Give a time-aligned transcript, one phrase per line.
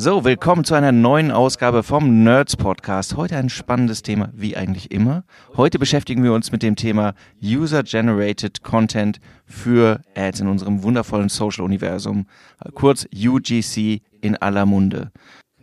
[0.00, 3.16] So, willkommen zu einer neuen Ausgabe vom Nerds Podcast.
[3.16, 5.24] Heute ein spannendes Thema, wie eigentlich immer.
[5.56, 12.28] Heute beschäftigen wir uns mit dem Thema User-Generated Content für Ads in unserem wundervollen Social-Universum,
[12.74, 15.10] kurz UGC in aller Munde.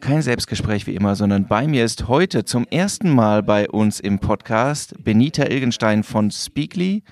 [0.01, 4.19] Kein Selbstgespräch wie immer, sondern bei mir ist heute zum ersten Mal bei uns im
[4.19, 7.03] Podcast Benita Ilgenstein von Speakly.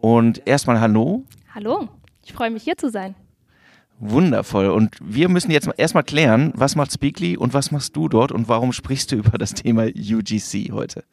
[0.00, 1.26] Und erstmal Hallo.
[1.54, 1.88] Hallo,
[2.24, 3.14] ich freue mich hier zu sein.
[4.02, 4.68] Wundervoll.
[4.68, 8.48] Und wir müssen jetzt erstmal klären, was macht Speakly und was machst du dort und
[8.48, 11.04] warum sprichst du über das Thema UGC heute?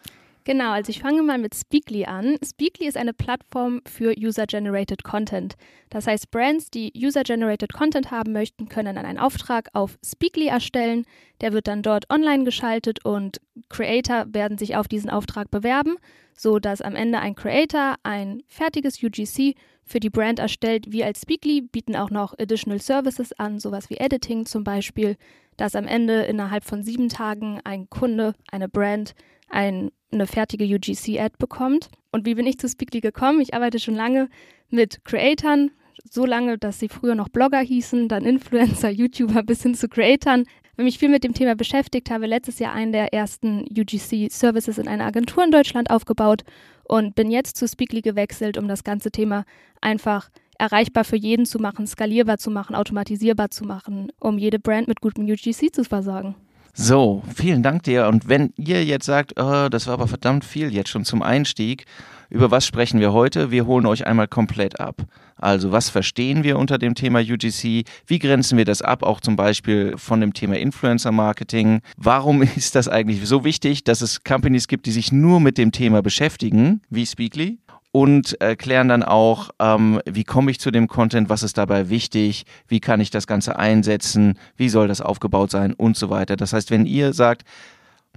[0.46, 2.38] Genau, also ich fange mal mit Speakly an.
[2.44, 5.56] Speakly ist eine Plattform für User-Generated Content.
[5.92, 11.06] Das heißt, Brands, die User-Generated Content haben möchten, können dann einen Auftrag auf Speakly erstellen.
[11.42, 15.98] Der wird dann dort online geschaltet und Creator werden sich auf diesen Auftrag bewerben,
[16.40, 20.90] sodass am Ende ein Creator ein fertiges UGC für die Brand erstellt.
[20.90, 25.18] Wir als Speakly bieten auch noch Additional Services an, sowas wie Editing zum Beispiel,
[25.58, 29.16] dass am Ende innerhalb von sieben Tagen ein Kunde, eine Brand,
[29.50, 31.90] ein, eine fertige UGC-Ad bekommt.
[32.14, 33.42] Und wie bin ich zu Speakly gekommen?
[33.42, 34.30] Ich arbeite schon lange
[34.70, 35.72] mit Creatoren,
[36.10, 40.46] so lange, dass sie früher noch Blogger hießen, dann Influencer, YouTuber bis hin zu Creatoren.
[40.80, 44.88] Wenn mich viel mit dem Thema beschäftigt habe, letztes Jahr einen der ersten UGC-Services in
[44.88, 46.46] einer Agentur in Deutschland aufgebaut
[46.86, 49.44] und bin jetzt zu Speakly gewechselt, um das ganze Thema
[49.82, 54.88] einfach erreichbar für jeden zu machen, skalierbar zu machen, automatisierbar zu machen, um jede Brand
[54.88, 56.36] mit gutem UGC zu versorgen.
[56.82, 58.08] So, vielen Dank dir.
[58.08, 61.84] Und wenn ihr jetzt sagt, oh, das war aber verdammt viel jetzt schon zum Einstieg,
[62.30, 63.52] über was sprechen wir heute?
[63.52, 65.02] Wir holen euch einmal komplett ab.
[65.36, 67.84] Also was verstehen wir unter dem Thema UGC?
[68.08, 71.82] Wie grenzen wir das ab, auch zum Beispiel von dem Thema Influencer Marketing?
[71.98, 75.74] Warum ist das eigentlich so wichtig, dass es Companies gibt, die sich nur mit dem
[75.74, 77.58] Thema beschäftigen, wie Speakly?
[77.92, 82.46] Und erklären dann auch, ähm, wie komme ich zu dem Content, was ist dabei wichtig,
[82.68, 86.36] wie kann ich das Ganze einsetzen, wie soll das aufgebaut sein und so weiter.
[86.36, 87.44] Das heißt, wenn ihr sagt,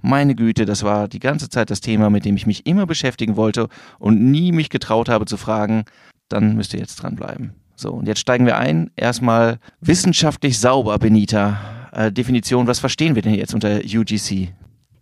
[0.01, 3.35] meine Güte, das war die ganze Zeit das Thema, mit dem ich mich immer beschäftigen
[3.35, 3.69] wollte
[3.99, 5.85] und nie mich getraut habe zu fragen,
[6.29, 7.53] dann müsst ihr jetzt dranbleiben.
[7.75, 8.91] So, und jetzt steigen wir ein.
[8.95, 11.89] Erstmal wissenschaftlich sauber, Benita.
[11.91, 14.53] Äh, Definition, was verstehen wir denn jetzt unter UGC?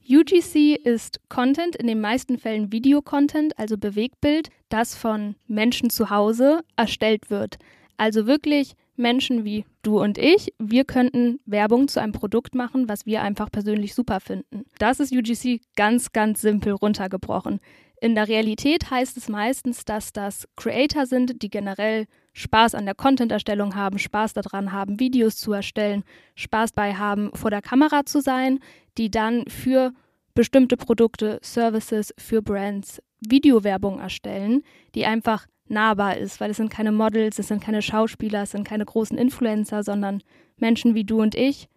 [0.09, 6.61] UGC ist Content, in den meisten Fällen Videocontent, also Bewegtbild, das von Menschen zu Hause
[6.75, 7.57] erstellt wird.
[7.97, 13.05] Also wirklich Menschen wie du und ich, wir könnten Werbung zu einem Produkt machen, was
[13.05, 14.65] wir einfach persönlich super finden.
[14.77, 17.59] Das ist UGC ganz, ganz simpel runtergebrochen.
[17.99, 22.95] In der Realität heißt es meistens, dass das Creator sind, die generell Spaß an der
[22.95, 26.03] Content-Erstellung haben, Spaß daran haben, Videos zu erstellen,
[26.35, 28.59] Spaß bei haben, vor der Kamera zu sein,
[28.97, 29.93] die dann für
[30.33, 34.63] bestimmte Produkte, Services, für Brands Videowerbung erstellen,
[34.95, 38.67] die einfach nahbar ist, weil es sind keine Models, es sind keine Schauspieler, es sind
[38.67, 40.21] keine großen Influencer, sondern
[40.57, 41.67] Menschen wie du und ich,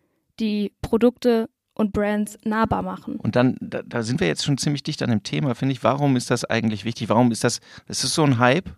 [0.41, 3.17] die Produkte und Brands nahbar machen.
[3.17, 5.83] Und dann, da, da sind wir jetzt schon ziemlich dicht an dem Thema, finde ich.
[5.83, 7.09] Warum ist das eigentlich wichtig?
[7.09, 8.71] Warum ist das, es ist so ein Hype?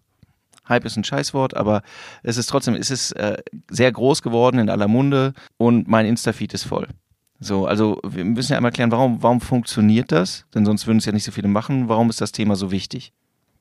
[0.69, 1.83] Hype ist ein Scheißwort, aber
[2.22, 3.37] es ist trotzdem, es ist äh,
[3.71, 6.88] sehr groß geworden in aller Munde und mein Insta-Feed ist voll.
[7.38, 10.47] So, also wir müssen ja einmal klären, warum, warum funktioniert das?
[10.54, 11.88] Denn sonst würden es ja nicht so viele machen.
[11.88, 13.12] Warum ist das Thema so wichtig?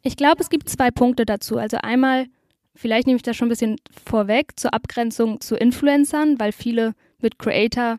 [0.07, 1.57] Ich glaube, es gibt zwei Punkte dazu.
[1.57, 2.27] Also einmal,
[2.75, 7.39] vielleicht nehme ich das schon ein bisschen vorweg, zur Abgrenzung zu Influencern, weil viele mit
[7.39, 7.97] Creator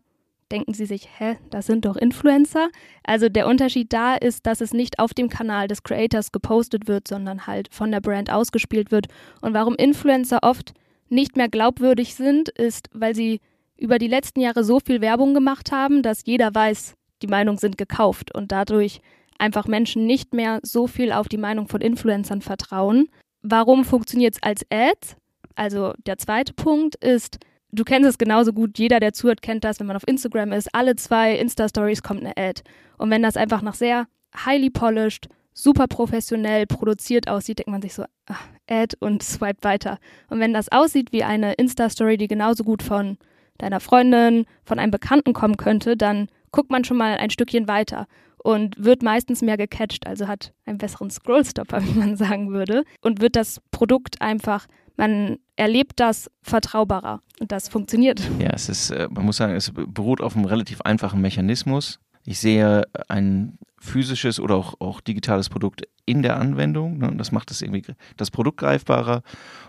[0.53, 2.69] denken sie sich, hä, das sind doch Influencer.
[3.03, 7.09] Also der Unterschied da ist, dass es nicht auf dem Kanal des Creators gepostet wird,
[7.09, 9.09] sondern halt von der Brand ausgespielt wird.
[9.41, 10.75] Und warum Influencer oft
[11.09, 13.41] nicht mehr glaubwürdig sind, ist, weil sie
[13.77, 17.77] über die letzten Jahre so viel Werbung gemacht haben, dass jeder weiß, die Meinungen sind
[17.77, 19.00] gekauft und dadurch
[19.38, 23.08] einfach Menschen nicht mehr so viel auf die Meinung von Influencern vertrauen.
[23.43, 25.16] Warum funktioniert es als Ad?
[25.55, 27.38] Also der zweite Punkt ist,
[27.72, 30.75] du kennst es genauso gut, jeder, der zuhört, kennt das, wenn man auf Instagram ist,
[30.75, 32.62] alle zwei Insta-Stories kommt eine Ad.
[32.99, 34.06] Und wenn das einfach nach sehr
[34.44, 39.99] highly polished, super professionell produziert aussieht, denkt man sich so, ach, Ad und swipe weiter.
[40.28, 43.16] Und wenn das aussieht wie eine Insta-Story, die genauso gut von
[43.58, 48.06] deiner Freundin, von einem Bekannten kommen könnte, dann guckt man schon mal ein Stückchen weiter
[48.46, 53.20] und wird meistens mehr gecatcht, also hat einen besseren Scrollstopper, wie man sagen würde, und
[53.20, 58.20] wird das Produkt einfach, man erlebt das vertraubarer und das funktioniert.
[58.38, 61.98] Ja, es ist, äh, man muss sagen, es beruht auf einem relativ einfachen Mechanismus.
[62.25, 66.99] Ich sehe ein physisches oder auch, auch digitales Produkt in der Anwendung.
[66.99, 67.12] Ne?
[67.16, 67.82] Das macht es irgendwie
[68.16, 69.22] das Produkt greifbarer.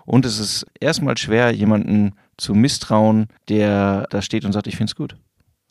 [0.05, 4.91] Und es ist erstmal schwer, jemanden zu misstrauen, der da steht und sagt, ich finde
[4.91, 5.17] es gut.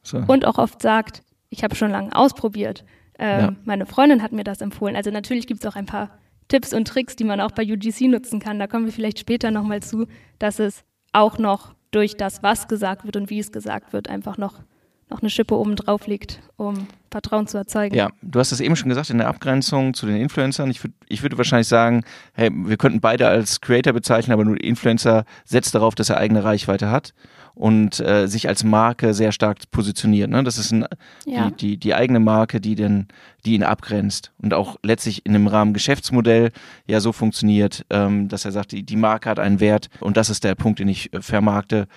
[0.02, 0.19] So.
[0.19, 2.85] Und auch oft sagt, ich habe schon lange ausprobiert.
[3.19, 3.53] Ähm, ja.
[3.65, 4.97] Meine Freundin hat mir das empfohlen.
[4.97, 6.11] Also natürlich gibt es auch ein paar
[6.49, 8.59] Tipps und Tricks, die man auch bei UGC nutzen kann.
[8.59, 10.07] Da kommen wir vielleicht später nochmal zu,
[10.39, 14.37] dass es auch noch durch das, was gesagt wird und wie es gesagt wird, einfach
[14.39, 14.61] noch,
[15.09, 17.97] noch eine Schippe oben drauf liegt, um Vertrauen zu erzeugen.
[17.97, 20.71] Ja, du hast es eben schon gesagt in der Abgrenzung zu den Influencern.
[20.71, 22.05] Ich, würd, ich würde wahrscheinlich sagen,
[22.35, 26.45] hey, wir könnten beide als Creator bezeichnen, aber nur Influencer setzt darauf, dass er eigene
[26.45, 27.15] Reichweite hat
[27.56, 30.31] und äh, sich als Marke sehr stark positioniert.
[30.31, 30.44] Ne?
[30.44, 30.85] Das ist ein,
[31.25, 31.49] ja.
[31.50, 33.08] die, die, die eigene Marke, die, den,
[33.47, 36.53] die ihn abgrenzt und auch letztlich in einem Rahmen Geschäftsmodell
[36.87, 40.29] ja so funktioniert, ähm, dass er sagt, die, die Marke hat einen Wert und das
[40.29, 41.88] ist der Punkt, den ich äh, vermarkte.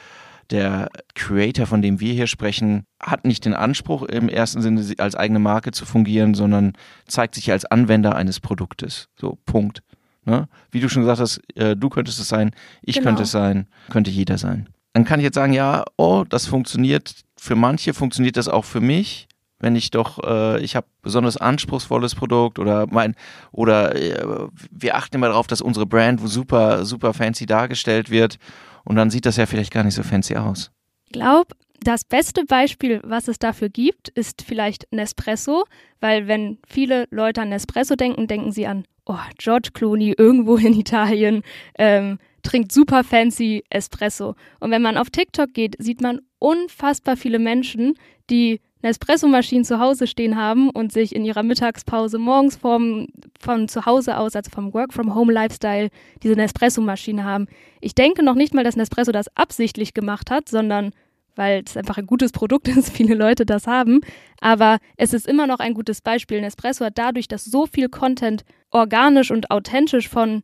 [0.49, 5.13] Der Creator, von dem wir hier sprechen, hat nicht den Anspruch, im ersten Sinne als
[5.13, 6.73] eigene Marke zu fungieren, sondern
[7.05, 9.09] zeigt sich als Anwender eines Produktes.
[9.15, 9.83] So, Punkt.
[10.25, 10.47] Ne?
[10.71, 12.51] Wie du schon gesagt hast, äh, du könntest es sein,
[12.81, 13.07] ich genau.
[13.07, 17.13] könnte es sein, könnte jeder sein dann kann ich jetzt sagen, ja, oh, das funktioniert
[17.37, 19.27] für manche, funktioniert das auch für mich,
[19.59, 23.15] wenn ich doch, äh, ich habe besonders anspruchsvolles Produkt oder mein,
[23.51, 28.37] oder äh, wir achten immer darauf, dass unsere Brand super, super fancy dargestellt wird
[28.83, 30.71] und dann sieht das ja vielleicht gar nicht so fancy aus.
[31.05, 35.65] Ich glaube, das beste Beispiel, was es dafür gibt, ist vielleicht Nespresso,
[35.99, 40.73] weil wenn viele Leute an Nespresso denken, denken sie an, oh, George Clooney irgendwo in
[40.79, 41.43] Italien,
[41.77, 44.35] ähm, trinkt super fancy Espresso.
[44.59, 47.95] Und wenn man auf TikTok geht, sieht man unfassbar viele Menschen,
[48.29, 53.07] die eine Espresso-Maschine zu Hause stehen haben und sich in ihrer Mittagspause morgens vom,
[53.39, 55.89] von zu Hause aus, also vom Work-from-Home-Lifestyle,
[56.23, 57.47] diese Nespresso-Maschine haben.
[57.81, 60.91] Ich denke noch nicht mal, dass Nespresso das absichtlich gemacht hat, sondern
[61.39, 64.01] weil es einfach ein gutes Produkt ist, viele Leute das haben.
[64.41, 66.41] Aber es ist immer noch ein gutes Beispiel.
[66.41, 70.43] Nespresso hat dadurch, dass so viel Content organisch und authentisch von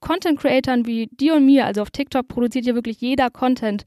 [0.00, 3.86] Content-Creatern wie dir und mir, also auf TikTok produziert ja wirklich jeder Content,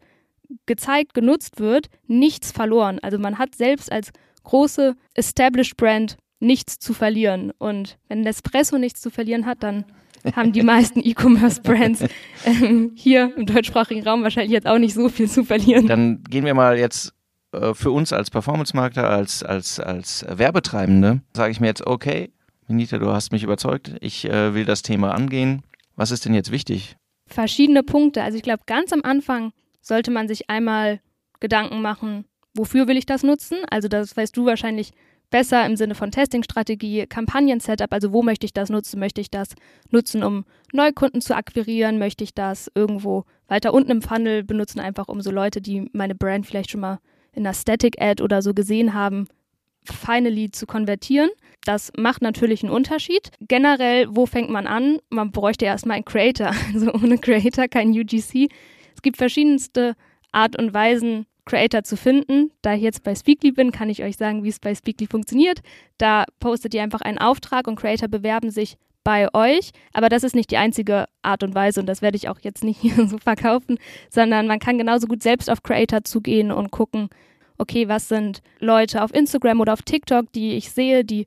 [0.66, 3.00] gezeigt, genutzt wird, nichts verloren.
[3.02, 4.12] Also man hat selbst als
[4.44, 7.52] große Established Brand nichts zu verlieren.
[7.60, 9.86] Und wenn Nespresso nichts zu verlieren hat, dann
[10.36, 12.06] haben die meisten E-Commerce-Brands
[12.46, 15.88] ähm, hier im deutschsprachigen Raum wahrscheinlich jetzt auch nicht so viel zu verlieren.
[15.88, 17.14] Dann gehen wir mal jetzt
[17.52, 22.32] äh, für uns als Performance-Marketer, als, als, als Werbetreibende, sage ich mir jetzt, okay,
[22.68, 25.64] Minita, du hast mich überzeugt, ich äh, will das Thema angehen.
[25.96, 26.98] Was ist denn jetzt wichtig?
[27.26, 28.24] Verschiedene Punkte.
[28.24, 29.52] Also ich glaube, ganz am Anfang
[29.82, 31.00] sollte man sich einmal
[31.40, 33.58] Gedanken machen, wofür will ich das nutzen?
[33.70, 34.92] Also das weißt du wahrscheinlich
[35.30, 39.00] besser im Sinne von Testingstrategie, Kampagnen-Setup, also wo möchte ich das nutzen?
[39.00, 39.50] Möchte ich das
[39.92, 42.00] nutzen, um Neukunden zu akquirieren?
[42.00, 46.16] Möchte ich das irgendwo weiter unten im Funnel benutzen, einfach um so Leute, die meine
[46.16, 47.00] Brand vielleicht schon mal
[47.34, 49.28] in einer Static-Ad oder so gesehen haben,
[49.84, 51.30] finally zu konvertieren.
[51.64, 53.32] Das macht natürlich einen Unterschied.
[53.42, 55.00] Generell, wo fängt man an?
[55.10, 56.52] Man bräuchte erstmal einen Creator.
[56.74, 58.50] Also ohne Creator kein UGC.
[58.96, 59.96] Es gibt verschiedenste
[60.32, 62.52] Art und Weisen, Creator zu finden.
[62.62, 65.62] Da ich jetzt bei Speakly bin, kann ich euch sagen, wie es bei Speakly funktioniert.
[65.98, 69.72] Da postet ihr einfach einen Auftrag und Creator bewerben sich bei euch.
[69.94, 72.64] Aber das ist nicht die einzige Art und Weise und das werde ich auch jetzt
[72.64, 73.80] nicht hier so verkaufen,
[74.10, 77.10] sondern man kann genauso gut selbst auf Creator zugehen und gucken,
[77.58, 81.26] okay, was sind Leute auf Instagram oder auf TikTok, die ich sehe, die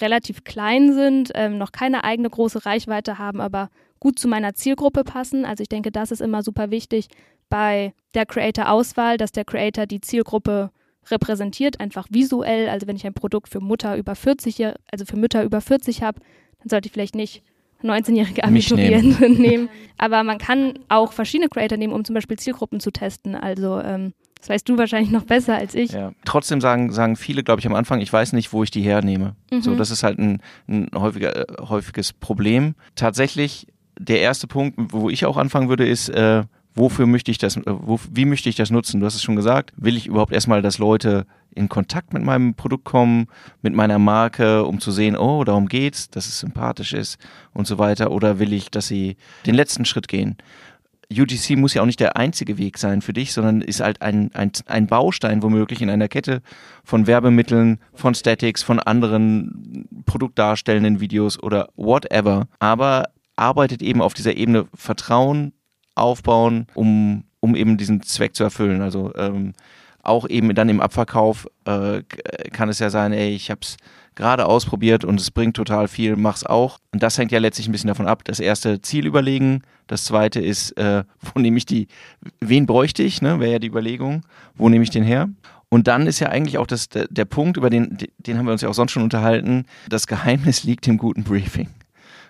[0.00, 3.70] relativ klein sind, ähm, noch keine eigene große Reichweite haben, aber
[4.00, 5.44] gut zu meiner Zielgruppe passen.
[5.44, 7.08] Also ich denke, das ist immer super wichtig
[7.48, 10.70] bei der Creator-Auswahl, dass der Creator die Zielgruppe
[11.10, 12.68] repräsentiert, einfach visuell.
[12.68, 16.20] Also wenn ich ein Produkt für Mutter über 40, also für Mütter über 40 habe,
[16.60, 17.42] dann sollte ich vielleicht nicht
[17.82, 19.40] 19-jährige Abiturienten nehmen.
[19.40, 19.68] nehmen.
[19.98, 23.34] Aber man kann auch verschiedene Creator nehmen, um zum Beispiel Zielgruppen zu testen.
[23.34, 25.92] Also ähm, das weißt du wahrscheinlich noch besser als ich.
[25.92, 26.12] Ja.
[26.24, 29.36] Trotzdem sagen, sagen viele, glaube ich, am Anfang, ich weiß nicht, wo ich die hernehme.
[29.50, 29.62] Mhm.
[29.62, 32.74] So, das ist halt ein, ein häufiger, äh, häufiges Problem.
[32.94, 33.66] Tatsächlich,
[33.98, 36.42] der erste Punkt, wo ich auch anfangen würde, ist, äh,
[36.74, 39.00] wofür möchte ich das, äh, wo, wie möchte ich das nutzen?
[39.00, 39.72] Du hast es schon gesagt.
[39.76, 43.28] Will ich überhaupt erstmal, dass Leute in Kontakt mit meinem Produkt kommen,
[43.62, 47.18] mit meiner Marke, um zu sehen, oh, darum geht's, dass es sympathisch ist
[47.52, 48.10] und so weiter?
[48.10, 49.16] Oder will ich, dass sie
[49.46, 50.36] den letzten Schritt gehen?
[51.12, 54.30] UGC muss ja auch nicht der einzige Weg sein für dich, sondern ist halt ein,
[54.34, 56.42] ein, ein Baustein womöglich in einer Kette
[56.82, 62.48] von Werbemitteln, von Statics, von anderen produktdarstellenden Videos oder whatever.
[62.58, 65.52] Aber arbeitet eben auf dieser Ebene Vertrauen
[65.94, 68.82] aufbauen, um, um eben diesen Zweck zu erfüllen.
[68.82, 69.52] Also ähm,
[70.02, 72.02] auch eben dann im Abverkauf äh,
[72.52, 73.76] kann es ja sein, ey, ich habe es
[74.14, 76.78] gerade ausprobiert und es bringt total viel, mach's auch.
[76.92, 78.22] Und das hängt ja letztlich ein bisschen davon ab.
[78.24, 81.88] Das erste Ziel überlegen, das zweite ist, äh, wo nehme ich die,
[82.40, 83.40] wen bräuchte ich, ne?
[83.40, 84.22] Wäre ja die Überlegung,
[84.54, 85.28] wo nehme ich den her?
[85.68, 88.52] Und dann ist ja eigentlich auch das, der, der Punkt, über den, den haben wir
[88.52, 91.68] uns ja auch sonst schon unterhalten, das Geheimnis liegt im guten Briefing.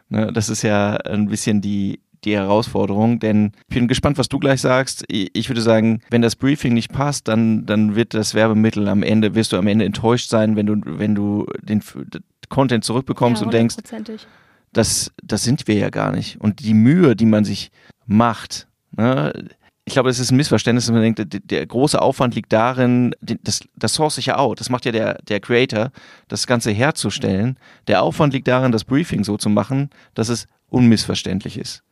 [0.08, 4.38] Ne, das ist ja ein bisschen die, die Herausforderung, denn ich bin gespannt, was du
[4.38, 5.04] gleich sagst.
[5.08, 9.34] Ich würde sagen, wenn das Briefing nicht passt, dann, dann wird das Werbemittel am Ende,
[9.34, 11.82] wirst du am Ende enttäuscht sein, wenn du, wenn du den
[12.48, 13.76] Content zurückbekommst ja, und denkst,
[14.72, 16.40] das, das sind wir ja gar nicht.
[16.40, 17.70] Und die Mühe, die man sich
[18.06, 19.32] macht, ne,
[19.86, 23.14] ich glaube, es ist ein Missverständnis, dass man denkt, der, der große Aufwand liegt darin,
[23.20, 25.90] das, das source ich ja out, das macht ja der, der Creator,
[26.28, 27.58] das Ganze herzustellen.
[27.86, 31.82] Der Aufwand liegt darin, das Briefing so zu machen, dass es unmissverständlich ist.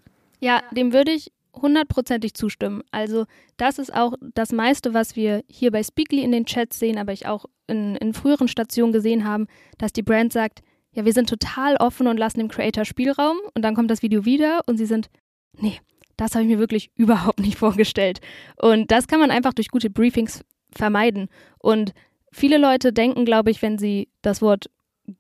[0.42, 2.82] Ja, dem würde ich hundertprozentig zustimmen.
[2.90, 6.98] Also das ist auch das meiste, was wir hier bei Speakly in den Chats sehen,
[6.98, 9.46] aber ich auch in, in früheren Stationen gesehen haben,
[9.78, 10.62] dass die Brand sagt,
[10.94, 14.24] ja, wir sind total offen und lassen dem Creator Spielraum und dann kommt das Video
[14.24, 15.10] wieder und sie sind,
[15.58, 15.78] nee,
[16.16, 18.20] das habe ich mir wirklich überhaupt nicht vorgestellt.
[18.56, 21.28] Und das kann man einfach durch gute Briefings vermeiden.
[21.58, 21.92] Und
[22.32, 24.70] viele Leute denken, glaube ich, wenn sie das Wort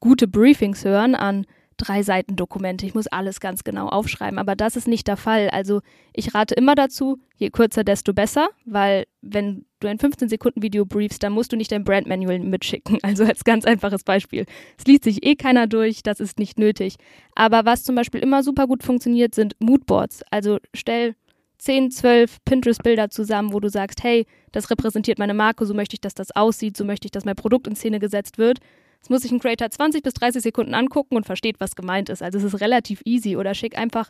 [0.00, 1.46] gute Briefings hören, an
[1.82, 2.86] drei Seiten Dokumente.
[2.86, 5.50] Ich muss alles ganz genau aufschreiben, aber das ist nicht der Fall.
[5.50, 5.80] Also
[6.12, 11.32] ich rate immer dazu, je kürzer, desto besser, weil wenn du ein 15-Sekunden-Video briefst, dann
[11.32, 12.98] musst du nicht dein Brand-Manual mitschicken.
[13.12, 14.46] Also als ganz einfaches Beispiel.
[14.78, 16.96] Es liest sich eh keiner durch, das ist nicht nötig.
[17.34, 20.22] Aber was zum Beispiel immer super gut funktioniert, sind Moodboards.
[20.30, 21.16] Also stell
[21.58, 26.00] 10, 12 Pinterest-Bilder zusammen, wo du sagst, hey, das repräsentiert meine Marke, so möchte ich,
[26.00, 28.58] dass das aussieht, so möchte ich, dass mein Produkt in Szene gesetzt wird.
[29.02, 32.22] Das muss sich ein Creator 20 bis 30 Sekunden angucken und versteht, was gemeint ist.
[32.22, 33.36] Also es ist relativ easy.
[33.36, 34.08] Oder schick einfach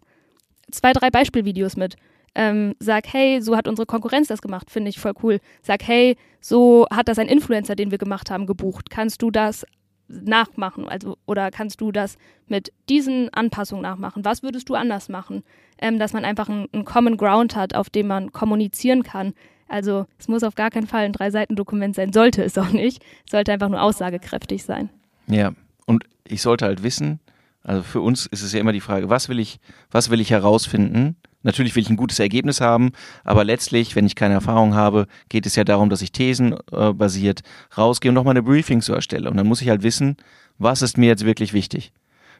[0.70, 1.96] zwei, drei Beispielvideos mit.
[2.34, 5.38] Ähm, sag, hey, so hat unsere Konkurrenz das gemacht, finde ich voll cool.
[5.62, 8.90] Sag, hey, so hat das ein Influencer, den wir gemacht haben, gebucht.
[8.90, 9.66] Kannst du das
[10.08, 10.88] nachmachen?
[10.88, 14.24] Also, oder kannst du das mit diesen Anpassungen nachmachen?
[14.24, 15.42] Was würdest du anders machen?
[15.78, 19.34] Ähm, dass man einfach einen Common Ground hat, auf dem man kommunizieren kann.
[19.72, 23.02] Also es muss auf gar keinen Fall ein Drei-Seiten-Dokument sein, sollte es auch nicht.
[23.24, 24.90] Es sollte einfach nur aussagekräftig sein.
[25.28, 25.52] Ja,
[25.86, 27.20] und ich sollte halt wissen,
[27.62, 29.60] also für uns ist es ja immer die Frage, was will ich,
[29.90, 31.16] was will ich herausfinden?
[31.42, 32.92] Natürlich will ich ein gutes Ergebnis haben,
[33.24, 37.74] aber letztlich, wenn ich keine Erfahrung habe, geht es ja darum, dass ich thesenbasiert äh,
[37.74, 39.30] rausgehe und nochmal eine Briefing so erstelle.
[39.30, 40.18] Und dann muss ich halt wissen,
[40.58, 41.92] was ist mir jetzt wirklich wichtig?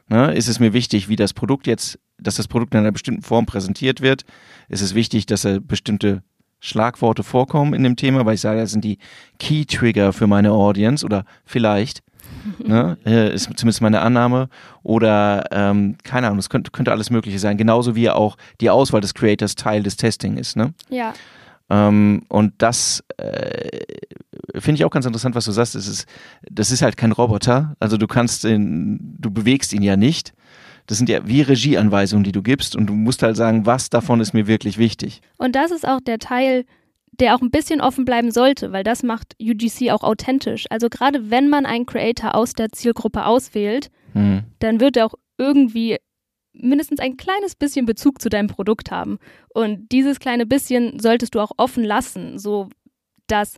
[0.07, 0.33] Ne?
[0.35, 3.47] Ist es mir wichtig, wie das Produkt jetzt, dass das Produkt in einer bestimmten Form
[3.47, 4.23] präsentiert wird?
[4.69, 6.21] Ist es wichtig, dass er bestimmte
[6.63, 8.97] Schlagworte vorkommen in dem Thema, weil ich sage, das sind die
[9.37, 12.01] Key Trigger für meine Audience oder vielleicht.
[12.57, 14.47] ne, äh, ist zumindest meine Annahme.
[14.81, 17.57] Oder ähm, keine Ahnung, es könnte, könnte alles Mögliche sein.
[17.57, 20.55] Genauso wie auch die Auswahl des Creators Teil des Testing ist.
[20.55, 20.73] Ne?
[20.89, 21.13] Ja.
[21.69, 23.81] Ähm, und das äh,
[24.55, 25.75] finde ich auch ganz interessant, was du sagst.
[25.75, 26.07] Das ist,
[26.49, 27.75] das ist halt kein Roboter.
[27.79, 30.33] Also du kannst den, du bewegst ihn ja nicht
[30.87, 34.19] das sind ja wie Regieanweisungen, die du gibst und du musst halt sagen, was davon
[34.19, 35.21] ist mir wirklich wichtig.
[35.37, 36.65] Und das ist auch der Teil,
[37.19, 40.65] der auch ein bisschen offen bleiben sollte, weil das macht UGC auch authentisch.
[40.69, 44.43] Also gerade wenn man einen Creator aus der Zielgruppe auswählt, hm.
[44.59, 45.97] dann wird er auch irgendwie
[46.53, 49.17] mindestens ein kleines bisschen Bezug zu deinem Produkt haben.
[49.49, 52.69] Und dieses kleine bisschen solltest du auch offen lassen, so
[53.27, 53.57] dass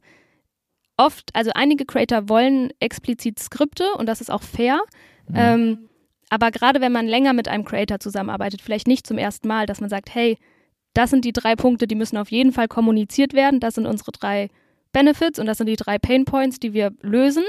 [0.98, 4.80] oft, also einige Creator wollen explizit Skripte und das ist auch fair.
[5.28, 5.36] Mhm.
[5.36, 5.90] Ähm,
[6.30, 9.82] aber gerade wenn man länger mit einem Creator zusammenarbeitet, vielleicht nicht zum ersten Mal, dass
[9.82, 10.38] man sagt, hey,
[10.94, 14.12] das sind die drei Punkte, die müssen auf jeden Fall kommuniziert werden, das sind unsere
[14.12, 14.50] drei
[14.92, 17.44] Benefits und das sind die drei Pain Points, die wir lösen.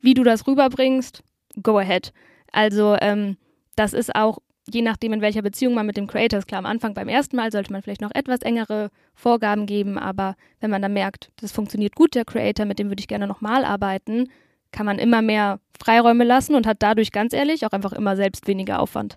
[0.00, 1.22] Wie du das rüberbringst,
[1.62, 2.12] go ahead.
[2.50, 3.36] Also ähm,
[3.76, 4.38] das ist auch
[4.68, 6.46] je nachdem, in welcher Beziehung man mit dem Creator ist.
[6.46, 10.36] Klar, am Anfang beim ersten Mal sollte man vielleicht noch etwas engere Vorgaben geben, aber
[10.60, 13.64] wenn man dann merkt, das funktioniert gut, der Creator, mit dem würde ich gerne nochmal
[13.64, 14.28] arbeiten,
[14.72, 18.46] kann man immer mehr Freiräume lassen und hat dadurch ganz ehrlich auch einfach immer selbst
[18.46, 19.16] weniger Aufwand.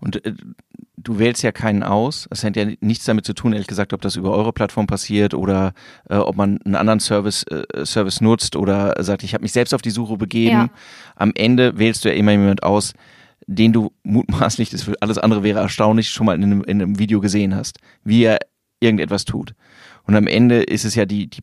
[0.00, 0.34] Und äh,
[0.96, 2.28] du wählst ja keinen aus.
[2.30, 5.34] Es hat ja nichts damit zu tun, ehrlich gesagt, ob das über eure Plattform passiert
[5.34, 5.72] oder
[6.08, 9.74] äh, ob man einen anderen Service, äh, Service nutzt oder sagt, ich habe mich selbst
[9.74, 10.56] auf die Suche begeben.
[10.56, 10.70] Ja.
[11.16, 12.94] Am Ende wählst du ja immer jemand aus,
[13.46, 17.20] den du mutmaßlich, das alles andere wäre erstaunlich, schon mal in einem, in einem Video
[17.20, 18.38] gesehen hast, wie er
[18.80, 19.54] irgendetwas tut.
[20.04, 21.42] Und am Ende ist es ja die, die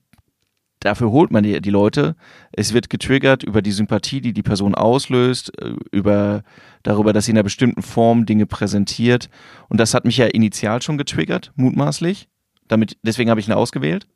[0.85, 2.15] dafür holt man die, die Leute.
[2.51, 6.43] Es wird getriggert über die Sympathie, die die Person auslöst, äh, über
[6.83, 9.29] darüber, dass sie in einer bestimmten Form Dinge präsentiert.
[9.67, 12.29] Und das hat mich ja initial schon getriggert, mutmaßlich.
[12.67, 14.07] Damit, deswegen habe ich ihn ausgewählt.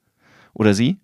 [0.54, 0.98] Oder sie.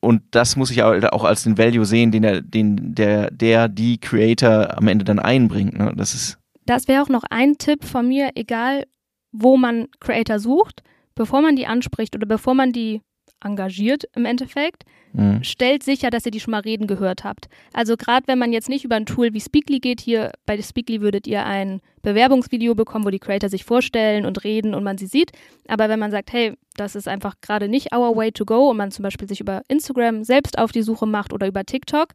[0.00, 3.98] Und das muss ich auch als den Value sehen, den der, den der, der die
[3.98, 5.78] Creator am Ende dann einbringt.
[5.78, 5.92] Ne?
[5.96, 6.38] Das.
[6.66, 8.84] Das wäre auch noch ein Tipp von mir, egal
[9.32, 10.82] wo man Creator sucht,
[11.14, 13.00] bevor man die anspricht oder bevor man die
[13.46, 15.42] engagiert im Endeffekt, mhm.
[15.42, 17.48] stellt sicher, dass ihr die schon mal reden gehört habt.
[17.72, 21.00] Also gerade wenn man jetzt nicht über ein Tool wie Speakly geht, hier bei Speakly
[21.00, 25.06] würdet ihr ein Bewerbungsvideo bekommen, wo die Creator sich vorstellen und reden und man sie
[25.06, 25.32] sieht.
[25.68, 28.76] Aber wenn man sagt, hey, das ist einfach gerade nicht our way to go und
[28.76, 32.08] man zum Beispiel sich über Instagram selbst auf die Suche macht oder über TikTok,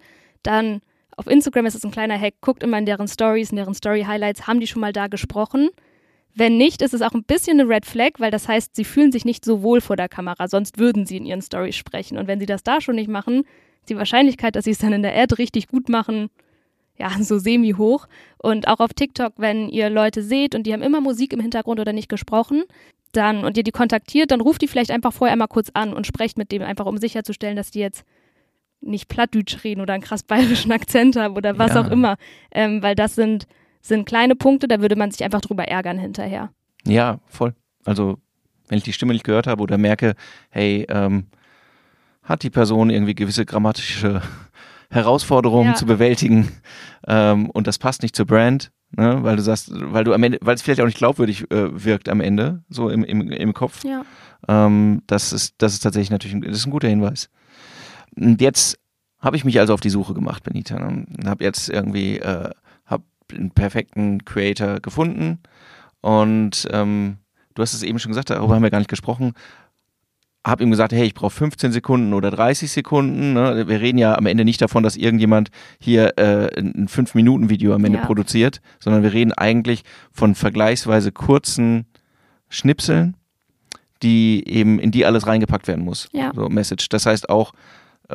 [0.44, 0.82] dann
[1.18, 4.04] auf Instagram ist es ein kleiner Hack, guckt immer in deren Stories, in deren Story
[4.04, 5.70] Highlights, haben die schon mal da gesprochen
[6.36, 9.12] wenn nicht, ist es auch ein bisschen eine Red Flag, weil das heißt, sie fühlen
[9.12, 12.18] sich nicht so wohl vor der Kamera, sonst würden sie in ihren Stories sprechen.
[12.18, 13.44] Und wenn sie das da schon nicht machen,
[13.82, 16.30] ist die Wahrscheinlichkeit, dass sie es dann in der Ad richtig gut machen,
[16.98, 18.08] ja, so semi hoch.
[18.38, 21.80] Und auch auf TikTok, wenn ihr Leute seht und die haben immer Musik im Hintergrund
[21.80, 22.64] oder nicht gesprochen,
[23.12, 26.08] dann und ihr die kontaktiert, dann ruft die vielleicht einfach vorher einmal kurz an und
[26.08, 28.06] sprecht mit dem einfach, um sicherzustellen, dass die jetzt
[28.80, 31.82] nicht Plattdütsch reden oder einen krass bayerischen Akzent haben oder was ja.
[31.82, 32.18] auch immer.
[32.52, 33.48] Ähm, weil das sind
[33.82, 36.50] sind kleine Punkte, da würde man sich einfach drüber ärgern hinterher.
[36.86, 37.54] Ja, voll.
[37.86, 38.18] Also,
[38.68, 40.16] wenn ich die Stimme nicht gehört habe oder merke,
[40.50, 41.28] hey, ähm,
[42.24, 44.22] hat die Person irgendwie gewisse grammatische
[44.90, 45.76] Herausforderungen ja.
[45.76, 46.52] zu bewältigen
[47.08, 49.24] ähm, und das passt nicht zur Brand, ne?
[49.24, 52.10] weil du sagst, weil du am Ende, weil es vielleicht auch nicht glaubwürdig äh, wirkt
[52.10, 53.84] am Ende, so im, im, im Kopf.
[53.84, 54.04] Ja.
[54.48, 57.30] Ähm, das ist, das ist tatsächlich natürlich ein, das ist ein guter Hinweis.
[58.16, 58.80] Und jetzt
[59.20, 60.78] habe ich mich also auf die Suche gemacht, Benita.
[60.80, 61.06] Ne?
[61.26, 62.50] Habe jetzt irgendwie äh,
[63.34, 65.40] einen perfekten Creator gefunden.
[66.02, 67.18] Und ähm,
[67.54, 69.34] du hast es eben schon gesagt, darüber haben wir gar nicht gesprochen.
[70.44, 73.34] Hab ihm gesagt, hey, ich brauche 15 Sekunden oder 30 Sekunden.
[73.34, 73.68] Ne?
[73.68, 78.00] Wir reden ja am Ende nicht davon, dass irgendjemand hier äh, ein 5-Minuten-Video am Ende
[78.00, 78.06] ja.
[78.06, 81.86] produziert, sondern wir reden eigentlich von vergleichsweise kurzen
[82.50, 83.16] Schnipseln,
[84.02, 86.10] die eben in die alles reingepackt werden muss.
[86.12, 86.32] Ja.
[86.34, 86.90] So Message.
[86.90, 87.54] Das heißt auch,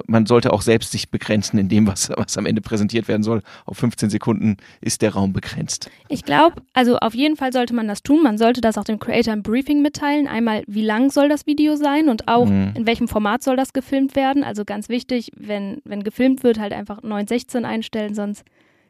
[0.07, 3.43] man sollte auch selbst sich begrenzen in dem, was, was am Ende präsentiert werden soll.
[3.65, 5.91] Auf 15 Sekunden ist der Raum begrenzt.
[6.09, 8.23] Ich glaube, also auf jeden Fall sollte man das tun.
[8.23, 10.27] Man sollte das auch dem Creator im Briefing mitteilen.
[10.27, 12.73] Einmal, wie lang soll das Video sein und auch mhm.
[12.75, 14.45] in welchem Format soll das gefilmt werden.
[14.45, 18.45] Also ganz wichtig, wenn, wenn gefilmt wird, halt einfach 916 einstellen, sonst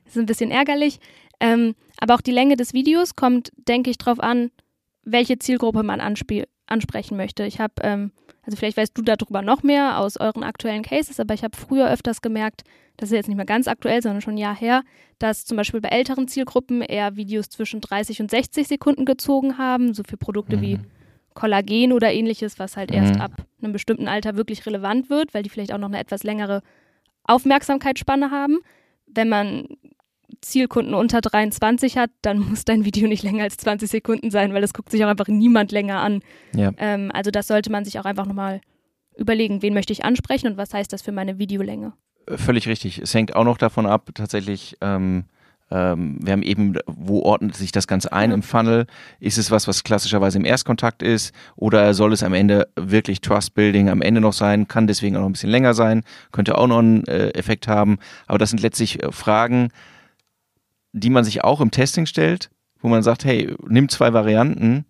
[0.05, 0.99] ist es ein bisschen ärgerlich.
[1.41, 4.51] Ähm, aber auch die Länge des Videos kommt, denke ich, darauf an,
[5.03, 7.45] welche Zielgruppe man ansprechen möchte.
[7.45, 8.13] Ich habe ähm,
[8.47, 11.91] also vielleicht weißt du darüber noch mehr aus euren aktuellen Cases, aber ich habe früher
[11.91, 12.63] öfters gemerkt,
[12.97, 14.83] das ist jetzt nicht mehr ganz aktuell, sondern schon ein Jahr her,
[15.19, 19.95] dass zum Beispiel bei älteren Zielgruppen eher Videos zwischen 30 und 60 Sekunden gezogen haben,
[19.95, 20.61] so für Produkte mhm.
[20.63, 20.79] wie
[21.35, 22.97] Kollagen oder ähnliches, was halt mhm.
[22.97, 26.23] erst ab einem bestimmten Alter wirklich relevant wird, weil die vielleicht auch noch eine etwas
[26.23, 26.63] längere
[27.25, 28.61] Aufmerksamkeitsspanne haben.
[29.07, 29.67] Wenn man
[30.41, 34.61] Zielkunden unter 23 hat, dann muss dein Video nicht länger als 20 Sekunden sein, weil
[34.61, 36.21] das guckt sich auch einfach niemand länger an.
[36.55, 36.73] Ja.
[36.79, 38.61] Ähm, also das sollte man sich auch einfach nochmal
[39.17, 41.93] überlegen, wen möchte ich ansprechen und was heißt das für meine Videolänge.
[42.29, 42.99] Völlig richtig.
[42.99, 45.25] Es hängt auch noch davon ab, tatsächlich, ähm,
[45.71, 48.35] ähm, wir haben eben, wo ordnet sich das Ganze ein ja.
[48.35, 48.87] im Funnel?
[49.19, 51.35] Ist es was, was klassischerweise im Erstkontakt ist?
[51.57, 54.69] Oder soll es am Ende wirklich Trust Building am Ende noch sein?
[54.69, 56.03] Kann deswegen auch noch ein bisschen länger sein?
[56.31, 57.99] Könnte auch noch einen äh, Effekt haben.
[58.27, 59.71] Aber das sind letztlich äh, Fragen,
[60.97, 64.87] die man sich auch im Testing stellt, wo man sagt, hey, nimm zwei Varianten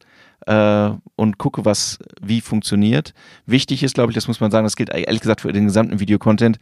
[0.46, 3.12] äh, und gucke, was wie funktioniert.
[3.44, 5.98] Wichtig ist, glaube ich, das muss man sagen, das gilt ehrlich gesagt für den gesamten
[5.98, 6.58] Videocontent,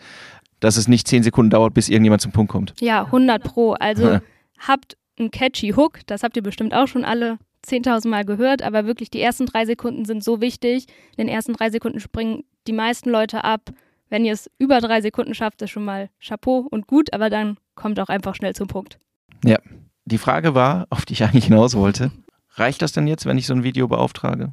[0.61, 2.74] dass es nicht zehn Sekunden dauert, bis irgendjemand zum Punkt kommt.
[2.80, 3.72] Ja, 100 pro.
[3.72, 4.18] Also
[4.59, 8.87] habt einen catchy Hook, das habt ihr bestimmt auch schon alle 10.000 Mal gehört, aber
[8.87, 10.87] wirklich die ersten drei Sekunden sind so wichtig.
[11.16, 13.70] In den ersten drei Sekunden springen die meisten Leute ab.
[14.09, 17.57] Wenn ihr es über drei Sekunden schafft, ist schon mal Chapeau und gut, aber dann
[17.74, 18.98] kommt auch einfach schnell zum Punkt.
[19.44, 19.59] Ja,
[20.07, 22.11] die Frage war, auf die ich eigentlich hinaus wollte,
[22.54, 24.52] reicht das denn jetzt, wenn ich so ein Video beauftrage?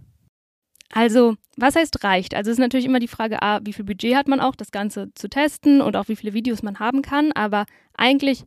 [0.94, 2.36] Also, was heißt reicht?
[2.36, 4.72] Also es ist natürlich immer die Frage, A, wie viel Budget hat man auch, das
[4.72, 7.32] Ganze zu testen und auch wie viele Videos man haben kann.
[7.32, 8.44] Aber eigentlich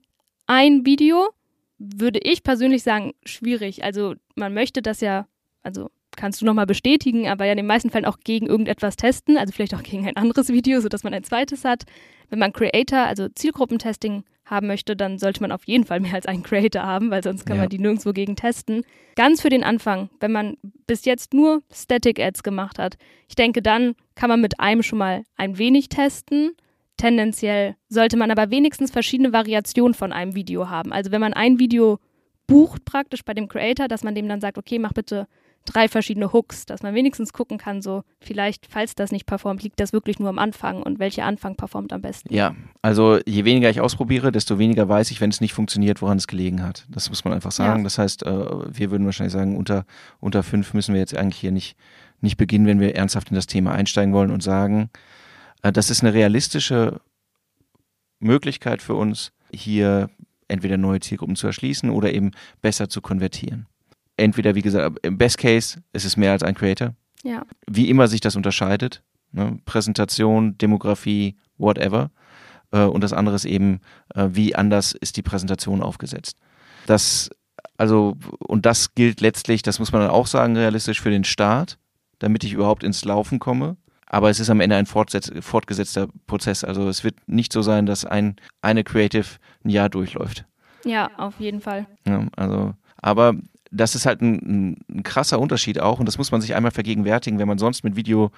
[0.46, 1.30] ein Video
[1.78, 3.82] würde ich persönlich sagen, schwierig.
[3.82, 5.26] Also man möchte das ja,
[5.62, 9.38] also kannst du nochmal bestätigen, aber ja in den meisten Fällen auch gegen irgendetwas testen,
[9.38, 11.84] also vielleicht auch gegen ein anderes Video, sodass man ein zweites hat.
[12.28, 16.26] Wenn man Creator, also Zielgruppentesting haben möchte, dann sollte man auf jeden Fall mehr als
[16.26, 17.62] einen Creator haben, weil sonst kann ja.
[17.62, 18.84] man die nirgendwo gegen testen.
[19.16, 22.96] Ganz für den Anfang, wenn man bis jetzt nur Static Ads gemacht hat,
[23.28, 26.52] ich denke, dann kann man mit einem schon mal ein wenig testen.
[26.96, 30.92] Tendenziell sollte man aber wenigstens verschiedene Variationen von einem Video haben.
[30.92, 31.98] Also wenn man ein Video
[32.46, 35.26] bucht praktisch bei dem Creator, dass man dem dann sagt, okay, mach bitte
[35.64, 39.80] drei verschiedene Hooks, dass man wenigstens gucken kann, so vielleicht, falls das nicht performt, liegt
[39.80, 42.32] das wirklich nur am Anfang und welcher Anfang performt am besten.
[42.32, 46.18] Ja, also je weniger ich ausprobiere, desto weniger weiß ich, wenn es nicht funktioniert, woran
[46.18, 46.86] es gelegen hat.
[46.88, 47.80] Das muss man einfach sagen.
[47.80, 47.84] Ja.
[47.84, 49.86] Das heißt, äh, wir würden wahrscheinlich sagen, unter,
[50.20, 51.76] unter fünf müssen wir jetzt eigentlich hier nicht,
[52.20, 54.90] nicht beginnen, wenn wir ernsthaft in das Thema einsteigen wollen und sagen,
[55.62, 57.00] äh, das ist eine realistische
[58.20, 60.10] Möglichkeit für uns, hier
[60.48, 63.66] entweder neue Zielgruppen zu erschließen oder eben besser zu konvertieren
[64.16, 66.94] entweder, wie gesagt, im Best Case ist es mehr als ein Creator.
[67.22, 67.44] Ja.
[67.66, 69.02] Wie immer sich das unterscheidet.
[69.32, 69.58] Ne?
[69.64, 72.10] Präsentation, Demografie, whatever.
[72.70, 73.80] Äh, und das andere ist eben,
[74.14, 76.36] äh, wie anders ist die Präsentation aufgesetzt.
[76.86, 77.30] Das,
[77.76, 81.78] also, und das gilt letztlich, das muss man dann auch sagen, realistisch für den Start,
[82.18, 83.76] damit ich überhaupt ins Laufen komme.
[84.06, 86.62] Aber es ist am Ende ein fortgesetzter Prozess.
[86.62, 89.26] Also es wird nicht so sein, dass ein, eine Creative
[89.64, 90.44] ein Jahr durchläuft.
[90.84, 91.86] Ja, auf jeden Fall.
[92.06, 93.34] Ja, also, aber
[93.74, 97.38] das ist halt ein, ein, krasser Unterschied auch und das muss man sich einmal vergegenwärtigen,
[97.38, 98.30] wenn man sonst mit Video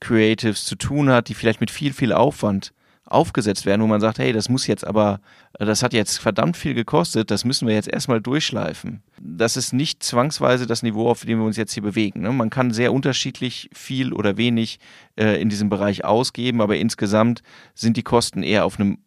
[0.00, 2.72] Creatives zu tun hat, die vielleicht mit viel, viel Aufwand
[3.06, 5.20] aufgesetzt werden, wo man sagt, hey, das muss jetzt aber,
[5.52, 9.02] das hat jetzt verdammt viel gekostet, das müssen wir jetzt erstmal durchschleifen.
[9.20, 12.22] Das ist nicht zwangsweise das Niveau, auf dem wir uns jetzt hier bewegen.
[12.22, 12.32] Ne?
[12.32, 14.80] Man kann sehr unterschiedlich viel oder wenig
[15.16, 17.42] äh, in diesem Bereich ausgeben, aber insgesamt
[17.74, 18.98] sind die Kosten eher auf einem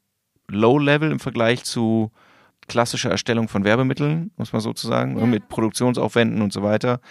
[0.49, 2.11] Low-Level im Vergleich zu
[2.69, 5.21] klassischer Erstellung von Werbemitteln, muss man sozusagen, ne?
[5.21, 5.25] ja.
[5.25, 7.01] mit Produktionsaufwänden und so weiter.